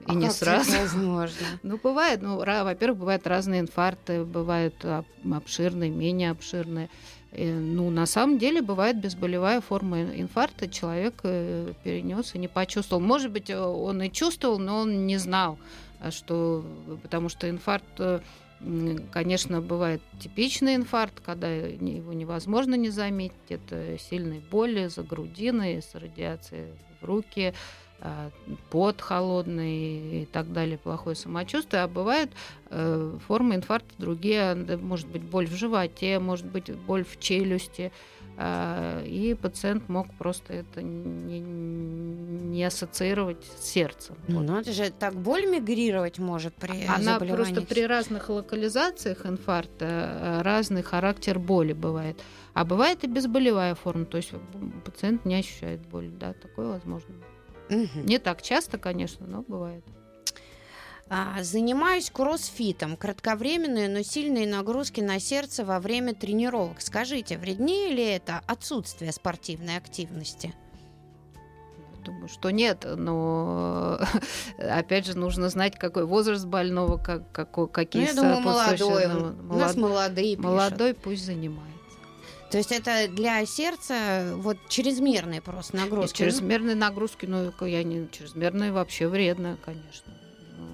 И 0.00 0.10
а 0.10 0.14
не 0.14 0.30
сразу. 0.30 0.72
возможно? 0.72 1.46
Ну, 1.62 1.78
бывает. 1.80 2.22
Ну, 2.22 2.38
во-первых, 2.38 2.98
бывают 2.98 3.24
разные 3.28 3.60
инфаркты, 3.60 4.24
бывают 4.24 4.84
обширные, 5.24 5.90
менее 5.90 6.32
обширные. 6.32 6.90
Ну, 7.38 7.90
на 7.90 8.06
самом 8.06 8.38
деле, 8.38 8.62
бывает 8.62 8.98
безболевая 8.98 9.60
форма 9.60 10.02
инфаркта, 10.02 10.68
человек 10.68 11.20
э, 11.22 11.72
перенес 11.84 12.34
и 12.34 12.38
не 12.38 12.48
почувствовал. 12.48 13.02
Может 13.02 13.30
быть, 13.30 13.50
э, 13.50 13.58
он 13.58 14.02
и 14.02 14.10
чувствовал, 14.10 14.58
но 14.58 14.78
он 14.80 15.06
не 15.06 15.18
знал, 15.18 15.58
а 16.00 16.10
что, 16.10 16.64
потому 17.02 17.28
что 17.28 17.50
инфаркт 17.50 17.84
э, 17.98 18.20
Конечно, 19.12 19.60
бывает 19.60 20.00
типичный 20.18 20.76
инфаркт, 20.76 21.20
когда 21.20 21.48
его 21.48 22.12
невозможно 22.14 22.74
не 22.74 22.88
заметить. 22.88 23.34
Это 23.50 23.98
сильные 23.98 24.40
боли 24.40 24.86
за 24.86 25.02
грудиной, 25.02 25.82
с 25.82 25.94
радиацией 25.94 26.72
в 27.00 27.04
руки, 27.04 27.52
а, 27.98 28.30
пот 28.70 29.00
холодный 29.00 30.22
и 30.22 30.26
так 30.26 30.52
далее, 30.52 30.76
плохое 30.76 31.16
самочувствие, 31.16 31.82
а 31.82 31.88
бывают 31.88 32.30
э, 32.68 33.18
формы 33.26 33.54
инфаркта 33.54 33.94
другие, 33.96 34.54
может 34.76 35.08
быть 35.08 35.22
боль 35.22 35.46
в 35.46 35.54
животе, 35.54 36.18
может 36.18 36.44
быть 36.44 36.70
боль 36.70 37.04
в 37.04 37.18
челюсти, 37.18 37.90
э, 38.36 39.06
и 39.06 39.32
пациент 39.32 39.88
мог 39.88 40.12
просто 40.18 40.52
это 40.52 40.82
не, 40.82 41.40
не 41.40 42.64
ассоциировать 42.64 43.42
с 43.58 43.64
сердцем. 43.64 44.16
Ну, 44.28 44.46
вот. 44.46 44.60
это 44.60 44.72
же 44.72 44.90
так 44.90 45.14
боль 45.14 45.46
мигрировать 45.46 46.18
может 46.18 46.54
при 46.54 46.84
Она 46.84 47.18
просто 47.18 47.62
при 47.62 47.86
разных 47.86 48.28
локализациях 48.28 49.24
инфаркта 49.24 49.86
э, 49.86 50.42
разный 50.42 50.82
характер 50.82 51.38
боли 51.38 51.72
бывает. 51.72 52.20
А 52.52 52.64
бывает 52.66 53.04
и 53.04 53.06
безболевая 53.06 53.74
форма, 53.74 54.04
то 54.04 54.18
есть 54.18 54.32
пациент 54.84 55.24
не 55.24 55.34
ощущает 55.36 55.80
боли, 55.80 56.08
да, 56.08 56.34
такое 56.34 56.68
возможно. 56.68 57.14
Угу. 57.68 58.00
Не 58.04 58.18
так 58.18 58.42
часто, 58.42 58.78
конечно, 58.78 59.26
но 59.26 59.42
бывает. 59.42 59.84
А, 61.08 61.42
занимаюсь 61.42 62.10
кроссфитом. 62.10 62.96
Кратковременные, 62.96 63.88
но 63.88 64.02
сильные 64.02 64.46
нагрузки 64.46 65.00
на 65.00 65.20
сердце 65.20 65.64
во 65.64 65.78
время 65.78 66.14
тренировок. 66.14 66.80
Скажите, 66.80 67.38
вреднее 67.38 67.90
ли 67.90 68.04
это 68.04 68.40
отсутствие 68.46 69.12
спортивной 69.12 69.76
активности? 69.76 70.52
Думаю, 72.04 72.28
что 72.28 72.50
нет, 72.50 72.86
но 72.96 74.00
опять 74.58 75.06
же 75.06 75.16
нужно 75.16 75.48
знать, 75.48 75.76
какой 75.76 76.06
возраст 76.06 76.44
больного, 76.44 76.98
как, 76.98 77.30
какой, 77.32 77.68
какие 77.68 78.02
ну, 78.02 78.08
я 78.08 78.14
думаю, 78.14 78.40
молодой. 78.40 79.08
Молод... 79.08 79.36
У 79.50 79.56
нас 79.56 79.76
молодые 79.76 80.38
Молодой 80.38 80.94
пусть 80.94 81.24
занимает. 81.24 81.75
То 82.50 82.58
есть 82.58 82.70
это 82.70 83.08
для 83.08 83.44
сердца 83.44 84.34
вот 84.36 84.56
чрезмерные 84.68 85.42
просто 85.42 85.76
нагрузки. 85.76 86.22
Нет, 86.22 86.32
чрезмерные 86.32 86.76
нагрузки, 86.76 87.26
ну 87.26 87.52
я 87.66 87.82
не 87.82 88.08
чрезмерные 88.10 88.72
вообще 88.72 89.08
вредно, 89.08 89.58
конечно. 89.64 90.12
Ну, 90.56 90.68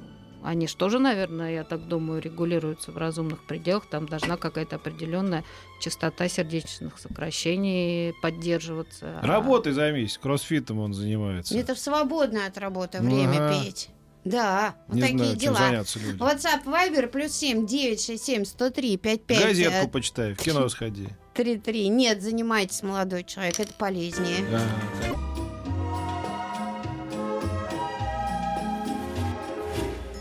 они 0.45 0.69
же 0.69 0.77
тоже, 0.77 0.99
наверное, 0.99 1.55
я 1.55 1.65
так 1.65 1.89
думаю, 1.89 2.21
регулируются 2.21 2.93
в 2.93 2.99
разумных 2.99 3.47
пределах. 3.47 3.89
Там 3.89 4.07
должна 4.07 4.37
какая-то 4.37 4.77
определенная 4.77 5.45
частота 5.81 6.29
сердечных 6.29 6.99
сокращений 6.99 8.13
поддерживаться. 8.21 9.19
Работой 9.23 9.73
займись, 9.73 10.19
кроссфитом 10.19 10.79
он 10.79 10.93
занимается. 10.93 11.57
Это 11.57 11.75
в 11.75 11.79
свободное 11.79 12.49
от 12.49 12.59
работы 12.59 13.01
время 13.01 13.47
ага. 13.47 13.65
петь. 13.65 13.89
Да, 14.25 14.77
вот 14.87 14.97
не 14.97 15.01
такие 15.01 15.19
знаю, 15.19 15.37
дела. 15.37 15.57
Заняться 15.57 15.99
WhatsApp 15.99 16.65
Viber 16.65 17.09
плюс 17.09 17.33
семь 17.33 17.67
девять 17.67 18.05
шесть 18.05 18.25
семь 18.25 18.45
сто 18.45 18.71
три 18.71 18.97
пять 18.97 19.25
пять. 19.25 19.43
Газетку 19.43 19.89
почитай, 19.89 20.35
в 20.35 20.39
кино 20.39 20.69
сходи. 20.69 21.09
Три 21.35 21.59
три. 21.59 21.89
Нет, 21.89 22.23
занимайтесь, 22.23 22.83
молодой 22.83 23.25
человек, 23.25 23.59
это 23.59 23.73
полезнее. 23.75 24.45
Да. 24.51 24.61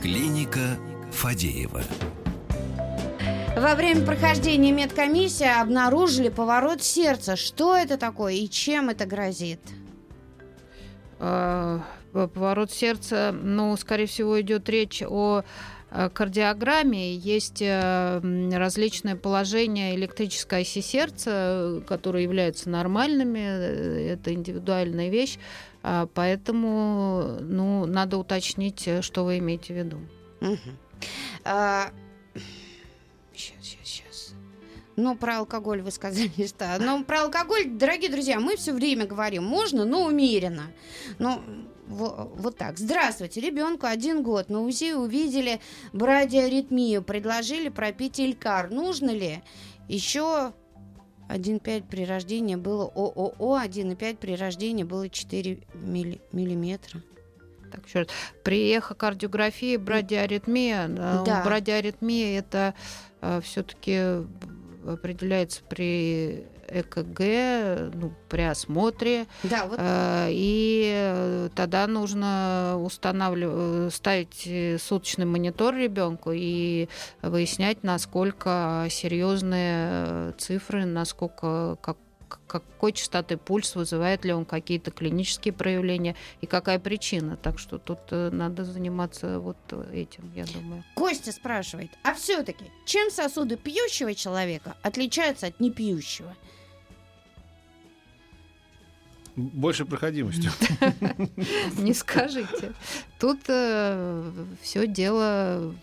Клиника 0.01 0.77
Фадеева. 1.11 1.83
Во 3.55 3.75
время 3.75 4.05
прохождения 4.05 4.71
медкомиссии 4.71 5.45
обнаружили 5.45 6.29
поворот 6.29 6.81
сердца. 6.81 7.35
Что 7.35 7.75
это 7.75 7.97
такое 7.97 8.33
и 8.33 8.49
чем 8.49 8.89
это 8.89 9.05
грозит? 9.05 9.59
А, 11.19 11.81
поворот 12.13 12.71
сердца, 12.71 13.31
ну, 13.31 13.75
скорее 13.77 14.07
всего, 14.07 14.39
идет 14.41 14.67
речь 14.69 15.03
о 15.05 15.41
э, 15.41 15.43
кардиограмме 15.91 17.15
есть 17.15 17.61
э, 17.61 18.21
различные 18.53 19.15
положения 19.15 19.95
электрической 19.95 20.61
оси 20.61 20.81
сердца, 20.81 21.83
которые 21.87 22.23
являются 22.23 22.69
нормальными. 22.69 23.39
Э, 23.39 24.13
это 24.13 24.33
индивидуальная 24.33 25.09
вещь. 25.09 25.37
А, 25.83 26.07
поэтому 26.13 27.39
ну, 27.41 27.85
надо 27.85 28.17
уточнить, 28.17 28.87
что 29.01 29.25
вы 29.25 29.39
имеете 29.39 29.73
в 29.73 29.77
виду. 29.77 29.97
Угу. 30.39 30.57
А... 31.45 31.91
Сейчас, 33.33 33.57
сейчас. 33.61 33.80
Ну, 34.95 35.15
про 35.15 35.39
алкоголь 35.39 35.81
вы 35.81 35.91
сказали, 35.91 36.31
что. 36.47 36.77
Ну, 36.79 37.03
про 37.03 37.23
алкоголь, 37.23 37.65
дорогие 37.69 38.09
друзья, 38.09 38.39
мы 38.39 38.55
все 38.55 38.73
время 38.73 39.05
говорим, 39.05 39.43
можно, 39.43 39.85
но 39.85 40.05
умеренно. 40.05 40.71
Но 41.19 41.41
вот 41.87 42.57
так. 42.57 42.77
Здравствуйте, 42.77 43.41
ребенку 43.41 43.85
один 43.85 44.23
год. 44.23 44.49
На 44.49 44.61
УЗИ 44.61 44.93
увидели 44.93 45.59
брадиаритмию. 45.93 47.03
Предложили 47.03 47.69
пропить 47.69 48.19
Илькар. 48.19 48.69
Нужно 48.71 49.09
ли? 49.09 49.43
Еще 49.89 50.53
1,5 51.29 51.83
при 51.89 52.05
рождении 52.05 52.55
было 52.55 52.85
ООО, 52.85 53.59
1,5 53.63 54.17
при 54.17 54.35
рождении 54.35 54.83
было 54.83 55.09
4 55.09 55.59
милли, 55.73 56.21
миллиметра. 56.31 57.01
Так, 57.71 57.85
еще 57.87 57.99
раз. 57.99 58.07
При 58.43 58.69
эхокардиографии 58.71 59.77
брадиаритмия. 59.77 60.87
Э, 60.87 61.23
да. 61.25 61.43
Брадиаритмия 61.43 62.37
это 62.39 62.73
э, 63.21 63.39
все-таки 63.43 64.25
определяется 64.85 65.61
при 65.67 66.45
ЭКГ 66.67 67.93
ну, 67.93 68.13
при 68.29 68.41
осмотре. 68.41 69.25
Да, 69.43 69.65
вот. 69.65 69.77
Э, 69.79 70.27
и 70.29 71.49
тогда 71.55 71.87
нужно 71.87 72.77
устанавливать, 72.81 73.93
ставить 73.93 74.81
суточный 74.81 75.25
монитор 75.25 75.75
ребенку 75.75 76.31
и 76.33 76.87
выяснять, 77.21 77.83
насколько 77.83 78.87
серьезные 78.89 80.33
цифры, 80.37 80.85
насколько 80.85 81.77
как 81.81 81.97
какой 82.47 82.93
частоты 82.93 83.37
пульс, 83.37 83.75
вызывает 83.75 84.25
ли 84.25 84.33
он 84.33 84.45
какие-то 84.45 84.91
клинические 84.91 85.53
проявления 85.53 86.15
и 86.41 86.45
какая 86.45 86.79
причина. 86.79 87.37
Так 87.37 87.59
что 87.59 87.77
тут 87.77 87.99
э, 88.11 88.29
надо 88.31 88.65
заниматься 88.65 89.39
вот 89.39 89.57
этим, 89.91 90.31
я 90.35 90.45
думаю. 90.45 90.83
Костя 90.95 91.31
спрашивает, 91.31 91.91
а 92.03 92.13
все-таки 92.13 92.65
чем 92.85 93.09
сосуды 93.11 93.57
пьющего 93.57 94.13
человека 94.13 94.75
отличаются 94.81 95.47
от 95.47 95.59
непьющего? 95.59 96.35
Больше 99.35 99.85
проходимостью. 99.85 100.51
Не 101.77 101.93
скажите. 101.93 102.73
Тут 103.19 103.39
э, 103.47 104.31
все 104.61 104.87
дело 104.87 105.73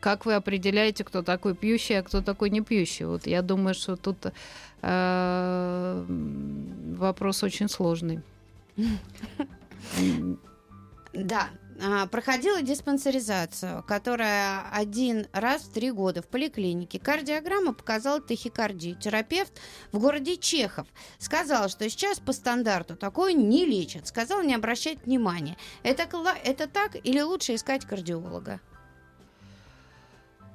как 0.00 0.26
вы 0.26 0.34
определяете, 0.34 1.04
кто 1.04 1.22
такой 1.22 1.54
пьющий, 1.54 1.98
а 1.98 2.02
кто 2.02 2.20
такой 2.20 2.50
не 2.50 2.60
пьющий? 2.60 3.06
Вот 3.06 3.26
я 3.26 3.42
думаю, 3.42 3.74
что 3.74 3.96
тут 3.96 4.26
э, 4.82 6.04
вопрос 6.96 7.42
очень 7.42 7.68
сложный. 7.68 8.20
Да, 11.12 11.48
а, 11.82 12.06
проходила 12.06 12.62
диспансеризацию, 12.62 13.82
которая 13.82 14.62
один 14.70 15.26
раз 15.32 15.62
в 15.62 15.72
три 15.72 15.90
года 15.90 16.22
в 16.22 16.26
поликлинике. 16.26 16.98
Кардиограмма 16.98 17.72
показала 17.72 18.20
тахикардию. 18.20 18.96
Терапевт 18.96 19.52
в 19.92 19.98
городе 19.98 20.36
Чехов 20.36 20.86
сказал, 21.18 21.68
что 21.68 21.88
сейчас 21.88 22.20
по 22.20 22.32
стандарту 22.32 22.96
такое 22.96 23.32
не 23.32 23.64
лечат. 23.64 24.06
Сказал 24.06 24.42
не 24.42 24.54
обращать 24.54 25.04
внимания. 25.06 25.56
Это, 25.82 26.08
это 26.44 26.66
так 26.66 26.96
или 27.02 27.20
лучше 27.20 27.54
искать 27.54 27.84
кардиолога? 27.86 28.60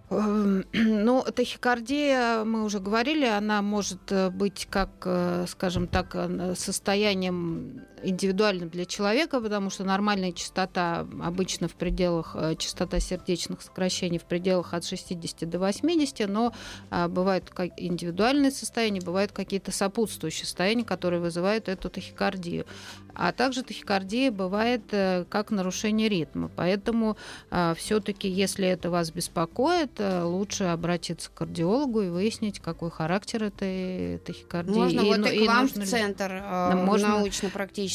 Эм, 0.09 0.65
ну, 0.73 1.23
тахикардия, 1.23 2.43
мы 2.43 2.63
уже 2.63 2.79
говорили, 2.79 3.25
она 3.25 3.61
может 3.61 4.11
э, 4.11 4.29
быть 4.29 4.67
как, 4.69 4.89
э, 5.05 5.45
скажем 5.47 5.87
так, 5.87 6.11
э, 6.13 6.53
состоянием 6.55 7.81
индивидуальным 8.05 8.69
для 8.69 8.85
человека, 8.85 9.39
потому 9.39 9.69
что 9.69 9.83
нормальная 9.83 10.31
частота 10.31 11.07
обычно 11.21 11.67
в 11.67 11.73
пределах, 11.73 12.35
частота 12.57 12.99
сердечных 12.99 13.61
сокращений 13.61 14.19
в 14.19 14.23
пределах 14.23 14.73
от 14.73 14.85
60 14.85 15.49
до 15.49 15.59
80, 15.59 16.27
но 16.29 16.53
а, 16.89 17.07
бывают 17.07 17.51
индивидуальные 17.77 18.51
состояния, 18.51 19.01
бывают 19.01 19.31
какие-то 19.31 19.71
сопутствующие 19.71 20.45
состояния, 20.45 20.83
которые 20.83 21.19
вызывают 21.19 21.69
эту 21.69 21.89
тахикардию. 21.89 22.65
А 23.15 23.31
также 23.31 23.63
тахикардия 23.63 24.29
бывает 24.29 24.81
э, 24.91 25.23
как 25.29 25.49
нарушение 25.49 26.09
ритма. 26.09 26.51
Поэтому 26.53 27.15
а, 27.49 27.73
все-таки, 27.75 28.27
если 28.27 28.67
это 28.67 28.89
вас 28.89 29.09
беспокоит, 29.11 29.91
э, 29.99 30.23
лучше 30.23 30.65
обратиться 30.65 31.29
к 31.29 31.33
кардиологу 31.35 32.01
и 32.01 32.09
выяснить, 32.09 32.59
какой 32.59 32.91
характер 32.91 33.45
этой 33.45 34.17
тахикардии. 34.17 34.71
Можно 34.71 34.99
и, 34.99 35.05
вот 35.05 35.17
ну, 35.19 35.27
и, 35.27 35.37
и 35.37 35.45
к 35.45 35.47
вам 35.47 35.67
в 35.69 35.71
центр, 35.71 36.31
э, 36.43 36.75
можно... 36.75 37.07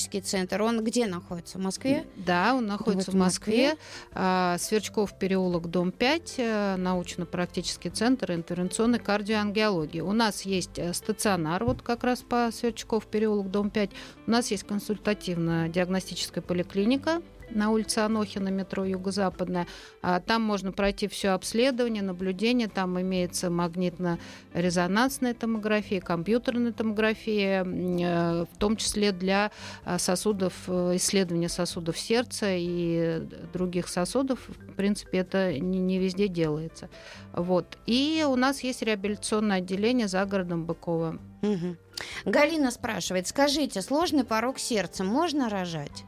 научно-практический 0.00 0.20
центр. 0.20 0.62
Он 0.62 0.82
где 0.82 1.06
находится? 1.06 1.58
В 1.58 1.60
Москве? 1.60 2.06
Да, 2.16 2.54
он 2.54 2.66
находится 2.66 3.10
вот 3.10 3.16
в 3.16 3.18
Москве. 3.18 3.76
А, 4.12 4.56
Сверчков 4.58 5.18
переулок, 5.18 5.68
дом 5.68 5.92
5, 5.92 6.76
научно-практический 6.78 7.90
центр 7.90 8.32
интервенционной 8.32 8.98
кардиоангиологии. 8.98 10.00
У 10.00 10.12
нас 10.12 10.42
есть 10.42 10.80
стационар, 10.94 11.64
вот 11.64 11.82
как 11.82 12.04
раз 12.04 12.20
по 12.20 12.50
Сверчков 12.52 13.06
переулок, 13.06 13.50
дом 13.50 13.70
5. 13.70 13.90
У 14.26 14.30
нас 14.30 14.50
есть 14.50 14.64
консультативно-диагностическая 14.64 16.42
поликлиника 16.42 17.22
на 17.54 17.70
улице 17.70 17.98
Анохина, 17.98 18.48
метро 18.48 18.84
Юго-Западная. 18.84 19.66
А 20.02 20.20
там 20.20 20.42
можно 20.42 20.72
пройти 20.72 21.08
все 21.08 21.30
обследование, 21.30 22.02
наблюдение. 22.02 22.68
Там 22.68 23.00
имеется 23.00 23.48
магнитно-резонансная 23.50 25.34
томография, 25.34 26.00
компьютерная 26.00 26.72
томография, 26.72 27.64
э, 27.64 28.44
в 28.52 28.58
том 28.58 28.76
числе 28.76 29.12
для 29.12 29.50
а, 29.84 29.98
сосудов, 29.98 30.54
э, 30.66 30.96
исследования 30.96 31.48
сосудов 31.48 31.98
сердца 31.98 32.46
и 32.50 33.22
других 33.52 33.88
сосудов. 33.88 34.40
В 34.48 34.74
принципе, 34.74 35.18
это 35.18 35.58
не 35.58 35.98
везде 35.98 36.28
делается. 36.28 36.88
Вот. 37.32 37.78
И 37.86 38.24
у 38.28 38.36
нас 38.36 38.62
есть 38.62 38.82
реабилитационное 38.82 39.58
отделение 39.58 40.08
за 40.08 40.24
городом 40.24 40.64
Быкова. 40.64 41.18
Угу. 41.42 41.76
Галина 42.24 42.70
спрашивает, 42.70 43.26
скажите, 43.26 43.82
сложный 43.82 44.24
порог 44.24 44.58
сердца 44.58 45.04
можно 45.04 45.48
рожать? 45.48 46.04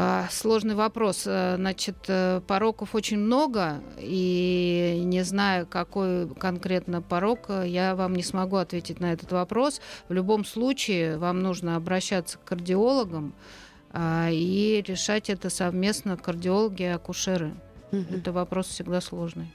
А, 0.00 0.28
сложный 0.30 0.76
вопрос. 0.76 1.24
Э, 1.26 1.56
значит, 1.56 1.96
э, 2.06 2.40
пороков 2.46 2.94
очень 2.94 3.18
много, 3.18 3.82
и 3.98 5.00
не 5.02 5.24
знаю, 5.24 5.66
какой 5.66 6.32
конкретно 6.36 7.02
порог, 7.02 7.46
э, 7.48 7.64
я 7.66 7.96
вам 7.96 8.14
не 8.14 8.22
смогу 8.22 8.58
ответить 8.58 9.00
на 9.00 9.12
этот 9.12 9.32
вопрос. 9.32 9.80
В 10.08 10.12
любом 10.12 10.44
случае, 10.44 11.18
вам 11.18 11.40
нужно 11.40 11.74
обращаться 11.74 12.38
к 12.38 12.44
кардиологам 12.44 13.34
а, 13.90 14.28
и 14.30 14.84
решать 14.86 15.30
это 15.30 15.50
совместно 15.50 16.16
кардиологи 16.16 16.82
и 16.82 16.86
акушеры. 16.86 17.56
Угу. 17.90 18.18
Это 18.18 18.30
вопрос 18.30 18.68
всегда 18.68 19.00
сложный. 19.00 19.52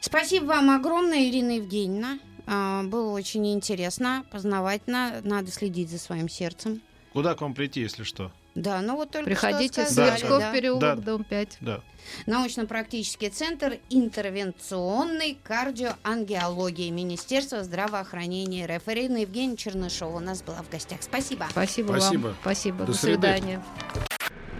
Спасибо 0.00 0.44
вам 0.44 0.70
огромное, 0.70 1.28
Ирина 1.28 1.56
Евгеньевна. 1.56 2.20
А, 2.46 2.84
было 2.84 3.10
очень 3.10 3.52
интересно, 3.52 4.24
познавательно. 4.30 5.20
Надо 5.24 5.50
следить 5.50 5.90
за 5.90 5.98
своим 5.98 6.28
сердцем. 6.28 6.80
Куда 7.12 7.34
к 7.34 7.40
вам 7.40 7.54
прийти, 7.54 7.80
если 7.80 8.04
что? 8.04 8.30
Да, 8.60 8.80
ну 8.82 8.96
вот 8.96 9.10
только 9.10 9.30
Приходите 9.30 9.82
что 9.82 9.92
сказали, 9.92 10.18
Сверчков, 10.18 10.38
да. 10.40 10.52
переулок, 10.52 10.80
да. 10.80 10.94
дом 10.96 11.24
5. 11.24 11.56
Да. 11.60 11.80
Научно-практический 12.26 13.30
центр 13.30 13.78
интервенционной 13.88 15.38
кардиоангиологии 15.42 16.90
Министерства 16.90 17.62
здравоохранения 17.64 18.66
РФ. 18.66 18.88
Ирина 18.88 19.18
Евгения 19.18 19.56
Чернышова 19.56 20.16
у 20.16 20.20
нас 20.20 20.42
была 20.42 20.62
в 20.62 20.68
гостях. 20.70 21.02
Спасибо. 21.02 21.46
Спасибо, 21.50 21.92
Спасибо. 21.92 22.26
вам. 22.28 22.36
Спасибо. 22.42 22.78
До, 22.78 22.92
До 22.92 22.98
свидания. 22.98 23.62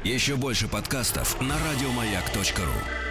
Еще 0.04 0.36
больше 0.36 0.66
подкастов 0.68 1.38
на 1.40 1.56
радиомаяк.ру 1.58 3.09